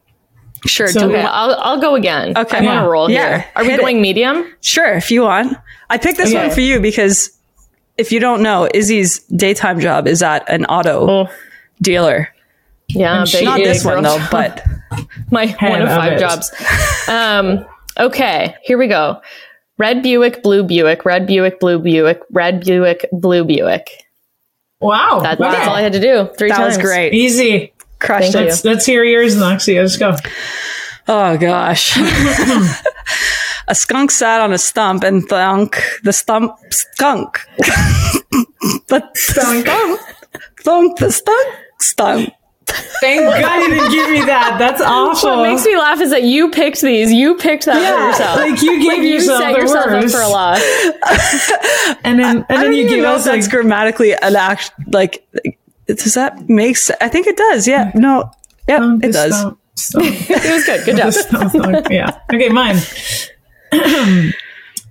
[0.66, 0.88] sure.
[0.88, 1.22] so- Okay.
[1.22, 2.36] I'll I'll go again.
[2.38, 2.58] Okay.
[2.58, 3.28] I'm on a roll Yeah.
[3.42, 3.46] here.
[3.56, 4.02] Are we Hit going it.
[4.02, 4.52] medium?
[4.62, 5.56] Sure, if you want.
[5.90, 6.48] I picked this Okay.
[6.48, 7.30] one for you because
[7.98, 11.30] if you don't know, Izzy's daytime job is at an auto Oh,
[11.82, 12.30] dealer.
[12.90, 14.64] yeah, she Not this one though, but
[15.32, 16.20] my one of of five it.
[16.20, 16.52] jobs.
[17.08, 17.66] Um,
[18.00, 19.22] okay, here we go.
[19.78, 23.90] Red Buick, blue Buick, red Buick, blue Buick, red Buick, blue Buick.
[24.80, 25.20] Wow.
[25.22, 25.50] That, okay.
[25.52, 26.30] That's all I had to do.
[26.38, 26.78] Three that times.
[26.78, 27.14] was great.
[27.14, 27.74] Easy.
[28.00, 28.40] Crushed Thank it.
[28.40, 28.46] you.
[28.50, 29.80] Let's, let's hear yours, Knoxy.
[29.80, 30.16] Let's go.
[31.08, 31.98] Oh gosh.
[33.68, 37.40] a skunk sat on a stump and thunk the stump skunk.
[37.58, 39.68] the Stunk.
[40.64, 42.34] thunk the stunk stump.
[43.00, 44.58] Thank God you didn't give me that.
[44.60, 45.38] That's awful.
[45.38, 47.12] What makes me laugh is that you picked these.
[47.12, 48.38] You picked that for yourself.
[48.38, 50.16] like you gave you yourself set yourself worst.
[50.16, 50.62] up for a loss.
[52.04, 54.36] and then and I then don't you even give know us if that's grammatically an
[54.36, 55.26] act like
[55.86, 56.98] does that make sense?
[57.00, 57.68] I think it does.
[57.68, 57.92] Yeah.
[57.92, 57.96] Mm.
[57.96, 58.32] No.
[58.68, 59.40] Yeah, Stunk, it does.
[59.40, 60.06] stunk, stunk.
[60.30, 60.86] It was good.
[60.86, 61.14] Good job.
[61.14, 61.88] Stunk, stunk.
[61.90, 62.20] yeah.
[62.34, 62.76] Okay, mine.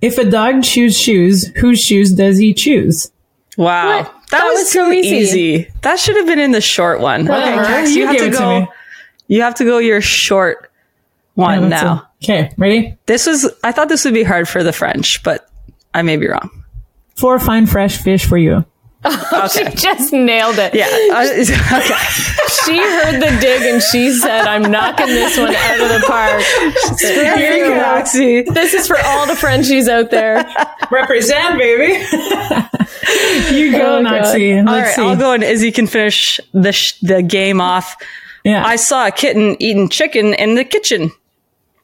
[0.01, 3.11] if a dog chews shoes, whose shoes does he choose?
[3.55, 4.01] Wow.
[4.01, 4.13] What?
[4.29, 5.15] That, That was, was so too easy.
[5.17, 5.71] easy.
[5.81, 7.21] That should have been in the short one.
[7.29, 7.35] Okay.
[7.39, 8.67] Kax, you, You have to it to go.
[9.27, 10.71] You have to go your short
[11.35, 12.09] one That's now.
[12.21, 12.25] it.
[12.25, 12.97] Okay, ready?
[13.05, 15.49] This was I thought this would be hard for the French, but
[15.93, 16.49] I may be wrong.
[17.15, 18.65] Four fine fresh fish for you.
[19.51, 20.73] She just nailed it.
[20.73, 20.87] Yeah.
[21.13, 21.21] uh,
[21.81, 21.95] okay.
[22.65, 26.41] She heard the dig and she said, I'm knocking this one out of the park.
[26.99, 28.41] Here you go, Roxy.
[28.41, 30.45] This is for all the Frenchies out there.
[30.91, 31.93] Represent, baby.
[33.55, 34.03] you go, Oh, God.
[34.03, 34.57] Knoxy.
[34.57, 35.01] All Let's right, see.
[35.01, 37.95] I'll go and Izzy can finish the sh- the game off.
[38.43, 41.11] Yeah, I saw a kitten eating chicken in the kitchen.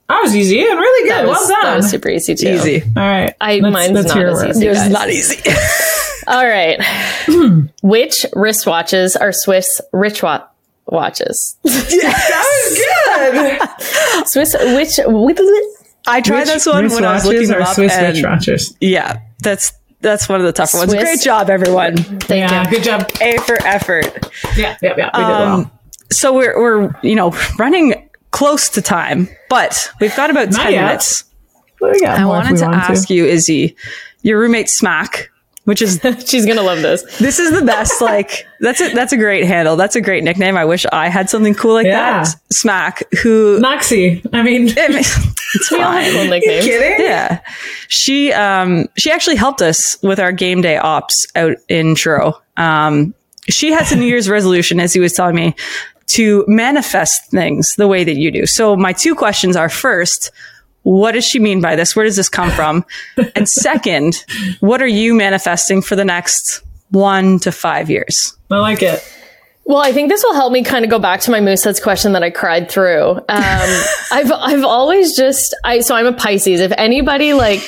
[0.08, 1.18] that was easy and really good.
[1.18, 1.78] That was, well that done.
[1.78, 2.50] was super easy too.
[2.50, 2.82] Easy.
[2.96, 4.66] All right, I- let's, mine's let's not as easy.
[4.66, 4.92] It was guys.
[4.92, 5.38] not easy.
[6.28, 6.80] All right.
[7.82, 10.46] Which wristwatches are Swiss rich wa-
[10.88, 11.58] watches?
[11.64, 14.28] That was good.
[14.28, 14.92] Swiss which
[16.06, 17.76] I tried Which this one when I was wristwatches looking them are up.
[17.76, 18.76] Swiss and- wristwatches.
[18.82, 20.94] yeah, that's that's one of the tougher ones.
[20.94, 21.96] Great job, everyone.
[21.98, 22.70] Thank Yeah, you.
[22.72, 23.10] good job.
[23.22, 24.06] A for effort.
[24.58, 25.10] Yeah, yeah, yeah.
[25.18, 25.72] We did Um, well.
[26.12, 30.86] So we're we're you know running close to time, but we've got about ten yet.
[30.86, 31.24] minutes.
[31.82, 33.76] We got I wanted to want ask you, Izzy,
[34.22, 35.30] your roommate Smack,
[35.66, 37.02] which is She's gonna love this.
[37.20, 38.02] this is the best.
[38.02, 39.76] Like that's a that's a great handle.
[39.76, 40.58] That's a great nickname.
[40.58, 42.24] I wish I had something cool like Yeah.
[42.24, 42.36] that.
[42.52, 44.22] Smack, who Knoxy.
[44.34, 46.14] I mean, it's We all have fine.
[46.14, 46.66] cool nicknames.
[46.68, 47.40] Yeah.
[47.88, 52.34] She um she actually helped us with our game day ops out in Truro.
[52.58, 53.14] Um
[53.50, 55.54] she has a New Year's resolution, as he was telling me,
[56.08, 58.46] to manifest things the way that you do.
[58.46, 60.32] So my two questions are first,
[60.84, 61.96] what does she mean by this?
[61.96, 62.86] Where does this come from?
[63.36, 64.24] and second,
[64.60, 66.62] what are you manifesting for the next
[66.92, 68.38] one to five years?
[68.52, 69.04] I like it.
[69.66, 72.12] Well, I think this will help me kind of go back to my Mooseheads question
[72.14, 73.12] that I cried through.
[73.12, 73.24] Um,
[74.12, 76.60] I've I've always just I so I'm a Pisces.
[76.60, 77.62] If anybody like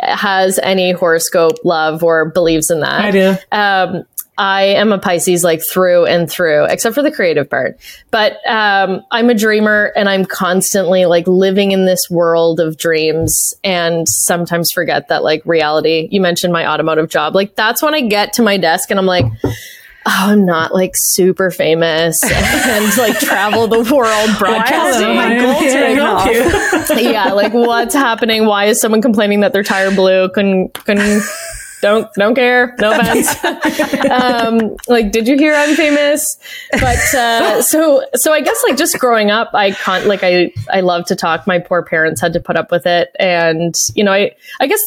[0.00, 3.34] has any horoscope love or believes in that, I do.
[3.50, 4.04] um,
[4.40, 7.78] I am a Pisces like through and through, except for the creative part.
[8.10, 13.52] But um, I'm a dreamer and I'm constantly like living in this world of dreams
[13.62, 16.08] and sometimes forget that like reality.
[16.10, 17.34] You mentioned my automotive job.
[17.34, 19.60] Like that's when I get to my desk and I'm like, oh,
[20.06, 25.02] I'm not like super famous and like travel the world broadcasting.
[25.02, 25.94] Hello, my Can goal I today
[26.86, 27.10] help you?
[27.12, 28.46] yeah, like what's happening?
[28.46, 30.30] Why is someone complaining that their tire blew?
[30.30, 31.20] Couldn't couldn't
[31.80, 32.74] don't don't care.
[32.78, 33.34] No offense.
[34.10, 36.38] um, like, did you hear I'm famous?
[36.72, 40.80] But uh, so so I guess like just growing up, I can't like I I
[40.80, 41.46] love to talk.
[41.46, 44.80] My poor parents had to put up with it, and you know I I guess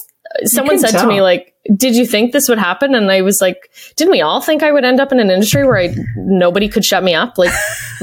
[0.45, 2.93] someone said to me like did you think this would happen?
[2.93, 5.65] And I was like, didn't we all think I would end up in an industry
[5.65, 7.37] where I, nobody could shut me up?
[7.37, 7.53] Like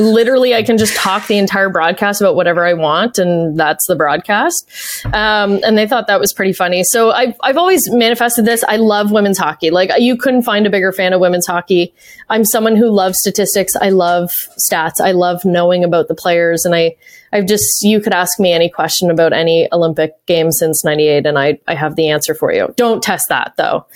[0.00, 3.18] literally I can just talk the entire broadcast about whatever I want.
[3.18, 4.68] And that's the broadcast.
[5.06, 6.82] Um, and they thought that was pretty funny.
[6.84, 8.64] So I've, I've always manifested this.
[8.64, 9.70] I love women's hockey.
[9.70, 11.94] Like you couldn't find a bigger fan of women's hockey.
[12.28, 13.76] I'm someone who loves statistics.
[13.76, 15.00] I love stats.
[15.00, 16.64] I love knowing about the players.
[16.64, 16.96] And I,
[17.32, 21.38] I've just, you could ask me any question about any Olympic game since 98 and
[21.38, 22.72] I, I have the answer for you.
[22.76, 23.86] Don't test that though.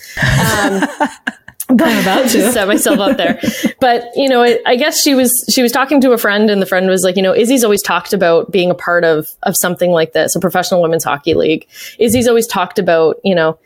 [0.62, 0.82] Um,
[1.82, 2.52] I'm about to.
[2.52, 3.40] set myself up there.
[3.80, 6.62] But, you know, I, I guess she was, she was talking to a friend and
[6.62, 9.56] the friend was like, you know, Izzy's always talked about being a part of, of
[9.56, 11.66] something like this, a professional women's hockey league.
[11.98, 13.58] Izzy's always talked about, you know,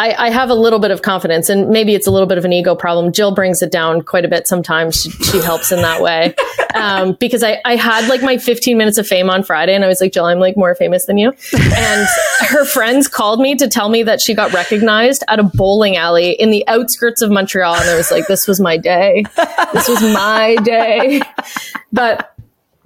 [0.00, 2.46] I, I, have a little bit of confidence, and maybe it's a little bit of
[2.46, 3.12] an ego problem.
[3.12, 5.02] Jill brings it down quite a bit sometimes.
[5.02, 6.34] She, she helps in that way.
[6.72, 9.88] Um, because I, I had like my 15 minutes of fame on Friday, and I
[9.88, 11.32] was like, Jill, I'm like more famous than you.
[11.52, 12.08] And
[12.46, 16.30] her friends called me to tell me that she got recognized at a bowling alley
[16.30, 17.74] in the outskirts of Montreal.
[17.74, 19.24] And I was like, this was my day.
[19.72, 21.20] This was my day.
[21.92, 22.36] But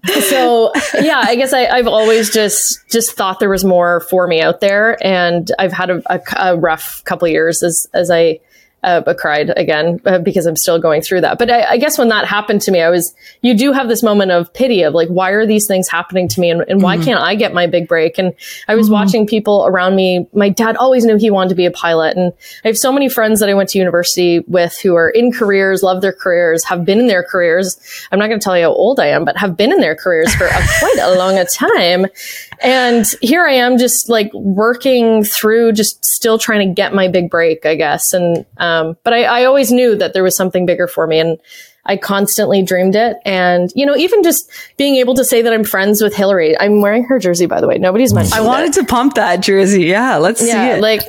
[0.07, 4.41] so yeah, I guess I, have always just just thought there was more for me
[4.41, 8.41] out there, and I've had a, a, a rough couple years as as I
[8.85, 11.39] uh, but cried again uh, because I'm still going through that.
[11.39, 14.03] But I, I, guess when that happened to me, I was, you do have this
[14.03, 16.97] moment of pity of like, why are these things happening to me and, and why
[16.97, 17.07] mm-hmm.
[17.07, 18.19] can't I get my big break?
[18.19, 18.35] And
[18.69, 18.95] I was mm-hmm.
[18.95, 20.29] watching people around me.
[20.35, 22.17] My dad always knew he wanted to be a pilot.
[22.17, 25.33] And I have so many friends that I went to university with who are in
[25.33, 27.81] careers, love their careers, have been in their careers.
[28.13, 29.97] I'm not going to tell you how old I am, but have been in their
[29.97, 32.07] careers for a, quite a long a time.
[32.65, 37.29] And here I am just like working through, just still trying to get my big
[37.29, 38.15] break, I guess.
[38.15, 41.19] And, um, but I, I always knew that there was something bigger for me.
[41.19, 41.39] And
[41.87, 43.19] I constantly dreamed it.
[43.27, 46.59] And, you know, even just being able to say that I'm friends with Hillary.
[46.59, 47.77] I'm wearing her jersey, by the way.
[47.77, 48.81] Nobody's mentioned I wanted it.
[48.81, 49.85] to pump that jersey.
[49.85, 50.81] Yeah, let's yeah, see it.
[50.81, 51.03] Like,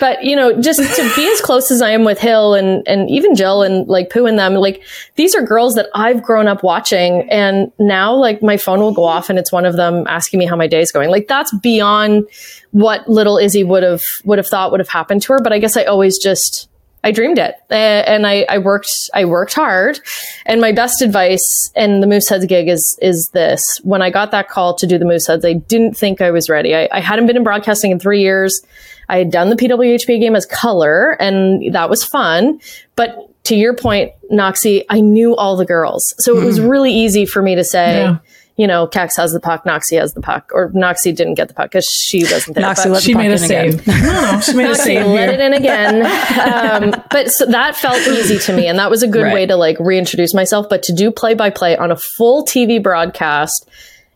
[0.00, 3.08] but, you know, just to be as close as I am with Hill and, and
[3.08, 4.82] even Jill and like Pooh and them, like,
[5.16, 7.28] these are girls that I've grown up watching.
[7.30, 10.46] And now, like, my phone will go off and it's one of them asking me
[10.46, 11.08] how my day's going.
[11.08, 12.28] Like, that's beyond
[12.72, 15.38] what little Izzy would have, would have thought would have happened to her.
[15.42, 16.68] But I guess I always just,
[17.08, 19.98] I dreamed it and I, I worked, I worked hard
[20.44, 23.62] and my best advice and the Mooseheads gig is, is this.
[23.82, 26.76] When I got that call to do the Mooseheads, I didn't think I was ready.
[26.76, 28.60] I, I hadn't been in broadcasting in three years.
[29.08, 32.60] I had done the PWHPA game as color and that was fun.
[32.94, 36.12] But to your point, Knoxy, I knew all the girls.
[36.18, 36.42] So mm.
[36.42, 36.68] it was mm-hmm.
[36.68, 38.18] really easy for me to say, yeah
[38.58, 41.54] you know, Kax has the puck, Knoxy has the puck, or Knoxy didn't get the
[41.54, 42.62] puck because she wasn't there.
[42.62, 43.86] Knoxy let she made a save.
[43.86, 45.06] no, no, she made Knoxy a save.
[45.06, 46.04] Let it in again.
[46.04, 49.32] Um, but so that felt easy to me, and that was a good right.
[49.32, 50.68] way to like reintroduce myself.
[50.68, 53.70] But to do play by play on a full TV broadcast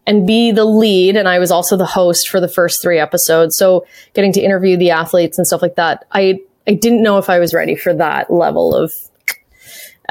[0.09, 3.57] and be the lead, and I was also the host for the first three episodes,
[3.57, 6.05] so getting to interview the athletes and stuff like that.
[6.11, 8.93] I I didn't know if I was ready for that level of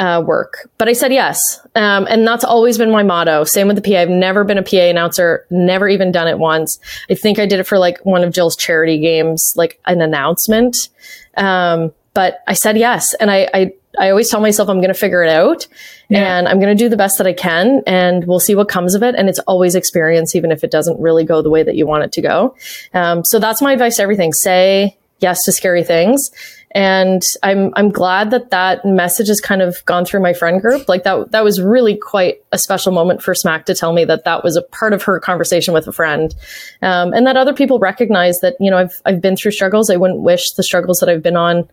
[0.02, 0.68] uh, work.
[0.80, 1.60] But I said yes.
[1.76, 3.43] Um, and that's always been my motto.
[3.43, 3.99] Same with the PA.
[3.99, 6.80] I've never been a PA announcer, never even done it once.
[7.08, 10.89] I think I did it for like one of Jill's charity games, like an announcement.
[11.38, 13.14] Um, but I said yes.
[13.14, 15.68] And I, I, I always tell myself I'm going to figure it out
[16.10, 16.39] yeah.
[16.39, 18.95] and I'm going to do the best that I can and we'll see what comes
[18.95, 19.14] of it.
[19.14, 22.06] And it's always experience, even if it doesn't really go the way that you want
[22.06, 22.56] it to go.
[22.95, 24.34] Um, so that's my advice to everything.
[24.34, 26.32] Say yes to scary things
[26.74, 30.88] and I'm I'm glad that that message has kind of gone through my friend group.
[30.88, 34.24] Like that that was really quite a special moment for Smack to tell me that
[34.24, 36.34] that was a part of her conversation with a friend,
[36.82, 39.90] um, and that other people recognize that you know I've I've been through struggles.
[39.90, 41.70] I wouldn't wish the struggles that I've been on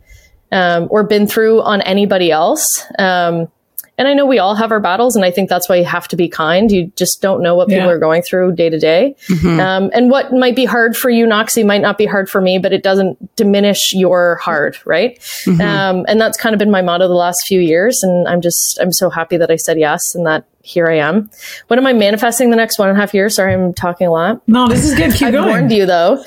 [0.52, 2.84] um, or been through on anybody else.
[2.98, 3.48] Um,
[3.98, 6.08] and I know we all have our battles, and I think that's why you have
[6.08, 6.70] to be kind.
[6.70, 7.92] You just don't know what people yeah.
[7.92, 9.16] are going through day to day.
[9.28, 9.60] Mm-hmm.
[9.60, 12.58] Um, and what might be hard for you, Knoxy, might not be hard for me,
[12.58, 15.18] but it doesn't diminish your hard, right?
[15.44, 15.60] Mm-hmm.
[15.60, 18.02] Um, and that's kind of been my motto the last few years.
[18.02, 21.30] And I'm just, I'm so happy that I said yes and that here I am.
[21.68, 23.36] What am I manifesting the next one and a half years?
[23.36, 24.46] Sorry, I'm talking a lot.
[24.46, 25.12] No, this is good.
[25.12, 25.48] Keep I going.
[25.48, 26.22] warned you though.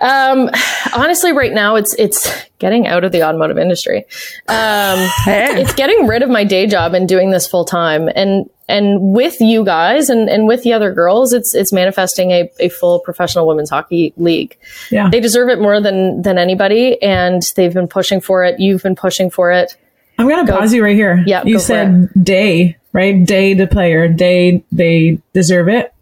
[0.00, 0.48] um,
[0.94, 4.04] honestly, right now it's it's getting out of the automotive industry.
[4.48, 5.60] Um, hey.
[5.60, 8.08] It's getting rid of my day job and doing this full time.
[8.14, 12.50] And and with you guys and, and with the other girls, it's it's manifesting a,
[12.60, 14.56] a full professional women's hockey league.
[14.90, 15.10] Yeah.
[15.10, 18.60] They deserve it more than than anybody, and they've been pushing for it.
[18.60, 19.76] You've been pushing for it.
[20.18, 20.58] I'm gonna go.
[20.58, 21.24] pause you right here.
[21.26, 23.24] Yeah, you said day right?
[23.24, 25.92] Day to player, day they deserve it.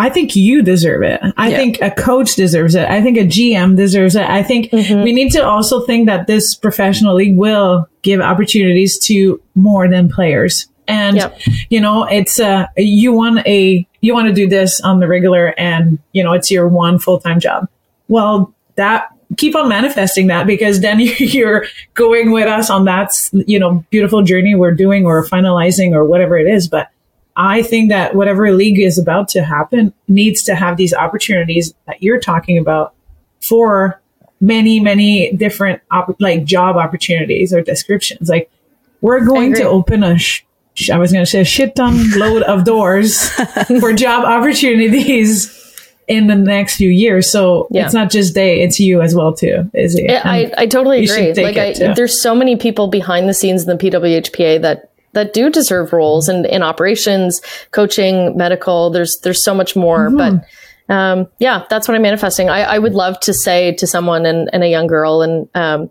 [0.00, 1.20] I think you deserve it.
[1.36, 1.56] I yeah.
[1.56, 2.88] think a coach deserves it.
[2.88, 4.22] I think a GM deserves it.
[4.22, 5.02] I think mm-hmm.
[5.02, 10.08] we need to also think that this professional league will give opportunities to more than
[10.08, 10.68] players.
[10.86, 11.40] And yep.
[11.68, 15.52] you know, it's uh you want a you want to do this on the regular
[15.58, 17.68] and you know, it's your one full-time job.
[18.06, 21.64] Well, that keep on manifesting that because then you're
[21.94, 26.36] going with us on that, you know, beautiful journey we're doing or finalizing or whatever
[26.36, 26.68] it is.
[26.68, 26.90] But
[27.36, 32.02] I think that whatever league is about to happen needs to have these opportunities that
[32.02, 32.94] you're talking about
[33.40, 34.02] for
[34.40, 38.28] many, many different op- like job opportunities or descriptions.
[38.28, 38.50] Like
[39.00, 42.18] we're going to open a, sh- sh- I was going to say a shit ton
[42.18, 43.28] load of doors
[43.80, 45.54] for job opportunities
[46.08, 47.30] in the next few years.
[47.30, 47.84] So Yeah.
[47.84, 49.70] it's not just they, it's you as well too.
[49.74, 50.10] Is it?
[50.10, 51.34] I, I totally agree.
[51.34, 55.48] Like, I, there's so many people behind the scenes in the PWHPA that that do
[55.50, 57.40] deserve roles and in operations,
[57.70, 58.90] coaching, medical.
[58.90, 60.36] There's there's so much more, Mm-hmm.
[60.38, 62.48] but um, yeah, that's what I'm manifesting.
[62.48, 65.90] I, I would love to say to someone and, and a young girl, and um,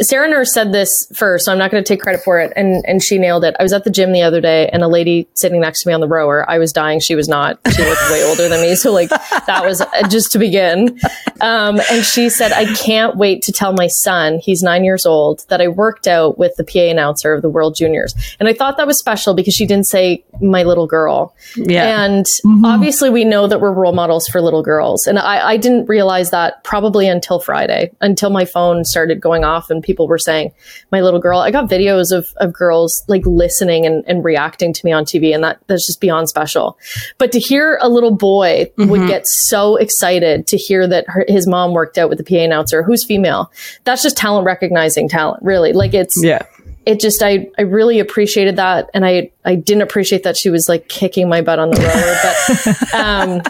[0.00, 2.84] Sarah Nurse said this first, so I'm not going to take credit for it, and
[2.86, 3.54] and she nailed it.
[3.58, 5.94] I was at the gym the other day, and a lady sitting next to me
[5.94, 7.00] on the rower, I was dying.
[7.00, 7.58] She was not.
[7.74, 10.98] She looked way older than me, so like that was uh, just to begin.
[11.40, 15.44] Um, and she said, I can't wait to tell my son, he's nine years old,
[15.48, 18.14] that I worked out with the PA announcer of the World Juniors.
[18.40, 21.34] And I thought that was special because she didn't say my little girl.
[21.56, 22.04] Yeah.
[22.04, 22.26] And
[22.64, 25.06] obviously, we know that we're role models for little girls.
[25.06, 29.70] And I, I didn't realize that probably until Friday, until my phone started going off
[29.70, 30.52] and people were saying,
[30.92, 31.40] my little girl.
[31.40, 35.34] I got videos of, of girls like listening and, and reacting to me on TV.
[35.34, 36.78] And that, that's just beyond special.
[37.18, 41.48] But to hear a little boy would get so excited to hear that her, his
[41.48, 43.50] mom worked out with the PA announcer who's female,
[43.82, 45.72] that's just talent recognizing talent, really.
[45.72, 46.42] Like it's, Yeah.
[46.86, 50.68] it just I I really appreciated that, and I I didn't appreciate that she was
[50.68, 53.42] like kicking my butt on the rower, but um,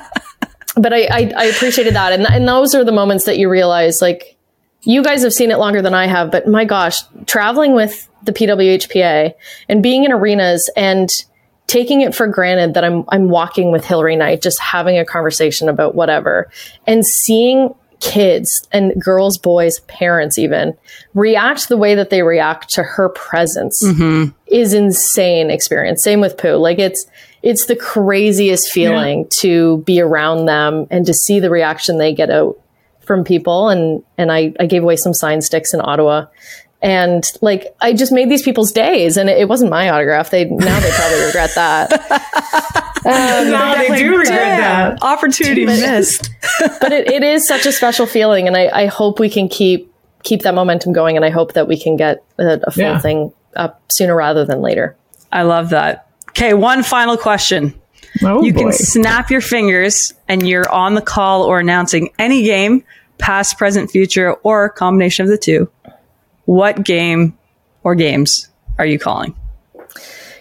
[0.82, 4.00] but I, I I appreciated that, and and those are the moments that you realize
[4.00, 4.36] like
[4.82, 8.32] you guys have seen it longer than I have, but my gosh, traveling with the
[8.32, 9.34] PWHPA
[9.68, 11.08] and being in arenas and
[11.66, 15.68] taking it for granted that I'm I'm walking with Hilary Knight, just having a conversation
[15.68, 16.50] about whatever,
[16.86, 20.76] and seeing kids and girls, boys, parents even
[21.14, 24.30] react the way that they react to her presence mm-hmm.
[24.46, 26.02] is insane experience.
[26.02, 26.56] Same with Pooh.
[26.56, 27.06] Like it's
[27.42, 32.30] it's the craziest feeling to be around them and to see the reaction they get
[32.30, 32.60] out
[33.08, 36.26] from people and and I, I gave away some sign sticks in Ottawa
[36.80, 40.44] and like I just made these people's days and it, it wasn't my autograph they
[40.44, 41.92] now they probably regret that
[43.04, 45.02] um, now they do regret that.
[45.02, 46.30] Opportunity missed.
[46.80, 49.92] but it, it is such a special feeling and I, I hope we can keep
[50.22, 52.98] keep that momentum going and I hope that we can get a, a full Yeah.
[53.00, 54.94] thing up sooner rather than later
[55.32, 56.06] I love that.
[56.30, 57.74] Okay, one final question.
[58.22, 58.60] Oh You boy.
[58.60, 62.84] can snap your fingers and you're on the call or announcing any game,
[63.18, 65.70] past, present, future, or combination of the two.
[66.44, 67.36] What game
[67.84, 68.48] or games
[68.78, 69.34] are you calling?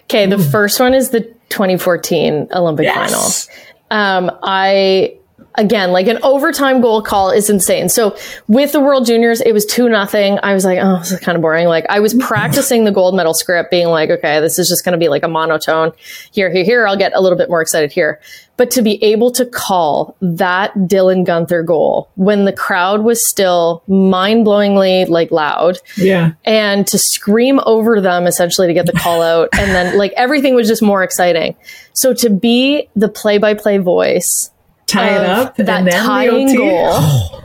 [0.04, 1.20] Okay, the first one is the
[1.50, 3.46] 2014 Olympic Yes.
[3.90, 4.28] final.
[4.30, 5.14] Um, I
[5.54, 7.88] again like an overtime goal call is insane.
[7.88, 8.16] So
[8.46, 10.38] with the World Juniors, it was two nothing.
[10.42, 11.66] I was like, oh, this is kind of boring.
[11.68, 14.92] Like I was practicing the gold medal script, being like, okay, this is just going
[14.92, 15.92] to be like a monotone.
[16.32, 16.86] Here, here, here.
[16.86, 18.20] I'll get a little bit more excited here.
[18.58, 23.82] But to be able to call that Dylan Guenther goal when the crowd was still
[23.86, 26.32] mind blowingly like loud yeah.
[26.44, 30.54] and to scream over them essentially to get the call out and then like everything
[30.56, 31.54] was just more exciting
[31.92, 34.50] so to be the play-by-play voice
[34.88, 35.56] Tie it up.
[35.56, 37.44] that and then tying goal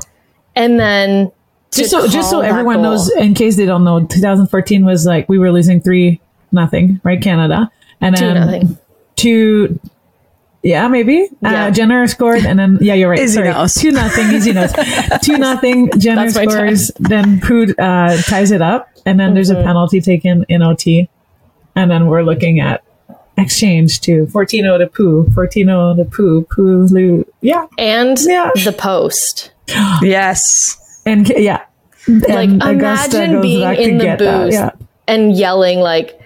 [0.55, 1.31] and then
[1.71, 2.83] just so just so everyone goal.
[2.83, 6.19] knows in case they don't know 2014 was like we were losing three
[6.51, 8.77] nothing right canada and Two then nothing.
[9.15, 9.79] two
[10.63, 11.65] yeah maybe Yeah.
[11.67, 13.73] uh, jenner scored and then yeah you're right Izzy sorry knows.
[13.73, 14.71] two nothing easy knows
[15.21, 19.55] two nothing jenner That's scores then Pood uh, ties it up and then there's a
[19.55, 19.65] Mm-hmm.
[19.67, 21.07] penalty taken in ot
[21.75, 22.83] and then we're looking at
[23.37, 27.25] exchange to 14-0 to poo 14-0 to poo poo Lou.
[27.41, 28.51] yeah and Yeah.
[28.63, 29.51] the post
[30.01, 31.01] Yes.
[31.05, 31.61] and yeah
[32.07, 34.69] like And Agosta imagine being in the booth yeah.
[35.07, 36.19] and yelling like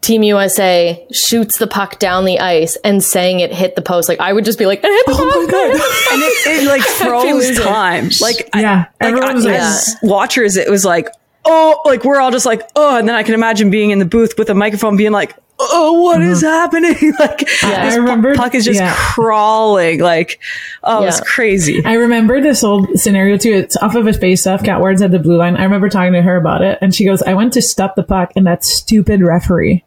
[0.00, 4.08] Team USA shoots the puck down the ice and saying it hit the post.
[4.08, 6.12] Like I would just be like, it hit the oh post.
[6.12, 7.64] And it, it like froze losing.
[7.64, 8.10] time.
[8.20, 11.08] Like, I- Yeah, like everyone was I- like- as watchers, it was like,
[11.44, 14.04] oh, like we're all just like, oh, and then I can imagine being in the
[14.04, 16.52] booth with a microphone being like, oh, what is uh-huh.
[16.52, 16.94] happening?
[17.18, 17.84] Like, Yeah.
[17.86, 18.94] this I remember- puck is just yeah.
[18.96, 19.98] crawling.
[20.00, 20.40] Like,
[20.84, 21.84] oh, it's crazy.
[21.84, 23.52] I remember this old scenario too.
[23.52, 24.62] It's off of a space stuff.
[24.62, 25.56] Cat Wards at the blue line.
[25.56, 28.04] I remember talking to her about it, and she goes, "I went to stop the
[28.04, 29.84] puck, and that stupid referee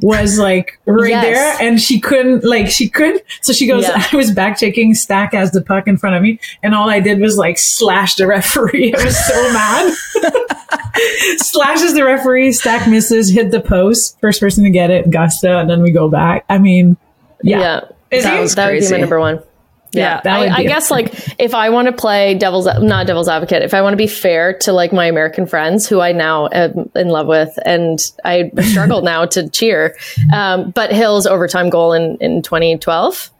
[0.00, 1.24] was like right Yes.
[1.58, 4.04] there, and she couldn't, like, she could." So she goes, Yeah.
[4.12, 4.94] "I was back checking.
[4.94, 8.14] Stack as the puck in front of me, and all I did was like slash
[8.16, 8.94] the referee.
[8.98, 9.94] I was so mad."
[11.38, 12.52] Slashes the referee.
[12.52, 13.30] Stack misses.
[13.30, 14.18] Hit the post.
[14.20, 15.10] First person to get it.
[15.10, 16.44] Gusta, and then we go back.
[16.48, 16.96] I mean,
[17.42, 17.58] yeah.
[17.60, 17.80] Yeah.
[18.10, 18.40] Is that, he?
[18.40, 19.42] was- that would be my number one.
[19.96, 23.62] Yeah, that I, I guess like if I want to play devil's not devil's advocate,
[23.62, 26.90] if I want to be fair to like my American friends who I now am
[26.94, 29.96] in love with, and I struggle now to cheer,
[30.32, 33.30] um, but Hill's overtime goal in in 2012.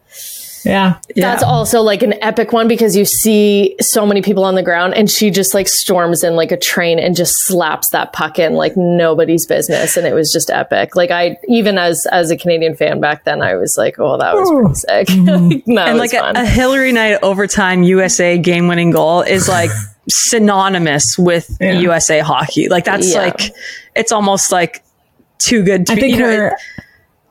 [0.66, 0.98] Yeah.
[1.14, 1.48] That's Yeah.
[1.48, 5.10] also like an epic one because you see so many people on the ground and
[5.10, 8.76] she just like storms in like a train and just slaps that puck in like
[8.76, 9.96] nobody's business.
[9.96, 10.96] And it was just epic.
[10.96, 14.34] Like I, even as, as a Canadian fan back then, I was like, oh, that
[14.34, 15.16] was pretty sick.
[15.16, 15.60] Mm-hmm.
[15.72, 19.70] no, and like a, a Hilary Knight overtime USA game winning goal is like
[20.08, 21.78] synonymous with Yeah.
[21.80, 22.68] USA hockey.
[22.68, 23.22] Like that's Yeah.
[23.22, 23.54] like
[23.94, 24.82] it's almost like
[25.38, 26.00] too good to I be.
[26.00, 26.56] think you know, her.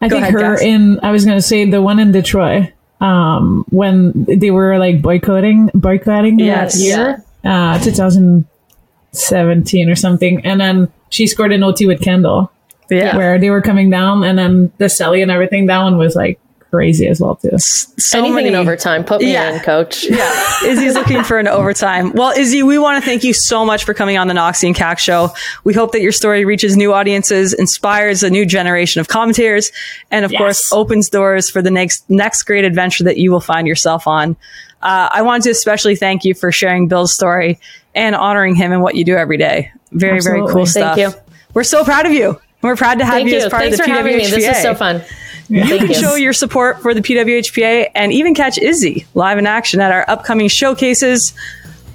[0.02, 0.62] I think ahead, her guys.
[0.62, 1.00] in.
[1.02, 2.70] I was going to say the one in Detroit.
[3.02, 6.74] Um, when they were like boycotting, boycotting Yes.
[6.74, 12.52] that year, uh, 2017 or something, and then she scored an OT with Kendall,
[12.90, 13.18] yeah.
[13.18, 15.66] where they were coming down, and then the celly and everything.
[15.68, 16.40] That one was like
[16.76, 17.58] crazy as well too.
[17.58, 19.04] So anything many in overtime.
[19.04, 19.54] Put me Yeah.
[19.56, 20.04] in, coach.
[20.10, 22.12] Yeah, Izzy's looking for an overtime.
[22.14, 24.76] Well, Izzy, we want to thank you so much for coming on the Knoxy and
[24.76, 25.30] Kax show.
[25.64, 29.72] We hope that your story reaches new audiences, inspires a new generation of commentators,
[30.12, 30.40] and of Yes.
[30.40, 34.36] course, opens doors for the next next great adventure that you will find yourself on.
[34.82, 37.60] Uh, I want to especially thank you for sharing Bill's story
[37.96, 39.72] and honoring him and what you do every day.
[39.92, 40.96] Very, very cool Thank stuff.
[40.98, 41.22] Thank you.
[41.54, 42.40] We're so proud of you.
[42.62, 43.46] We're proud to have Thank you, you.
[43.46, 44.28] as part Thanks of the for having me.
[44.28, 45.02] This is so fun.
[45.50, 45.94] You Thank can you.
[45.96, 50.04] show your support for the PWHPA and even catch Izzy live in action at our
[50.08, 51.34] upcoming showcases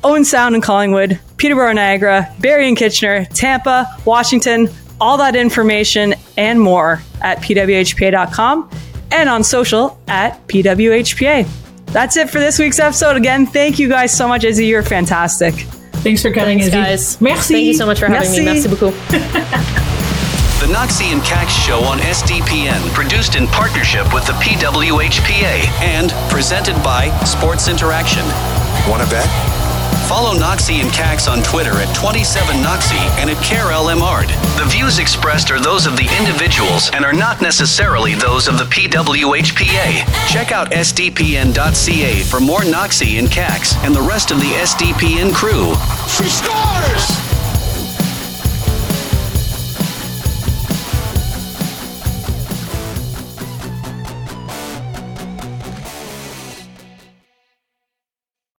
[0.05, 4.69] Owen Sound in Collingwood, Peterborough, Niagara, Barrie and Kitchener, Tampa, Washington,
[5.01, 8.71] all that information and more at pwhpa.com
[9.11, 11.49] and on social at pwhpa.
[11.87, 13.17] That's it for this week's episode.
[13.17, 14.67] Again, thank you guys so much, Izzy.
[14.67, 15.55] You're fantastic.
[16.03, 16.77] Thanks for coming, Thanks, Izzy.
[16.77, 17.21] guys.
[17.21, 17.55] Merci.
[17.55, 18.45] Thank you so much for having me.
[18.45, 18.69] Merci.
[18.69, 19.97] Merci beaucoup.
[20.61, 26.75] The Knoxy and Kax Show on SDPN, produced in partnership with the PWHPA and presented
[26.85, 28.23] by Sports Interaction.
[28.87, 29.25] Want to bet?
[30.07, 34.29] Follow Knoxy and Kax on Twitter at 27Knoxy and at KarellEmard.
[34.59, 38.65] The views expressed are those of the individuals and are not necessarily those of the
[38.65, 40.29] PWHPA.
[40.29, 45.73] Check out sdpn.ca for more Knoxy and Kax and the rest of the SDPN crew.
[46.07, 47.30] She scores!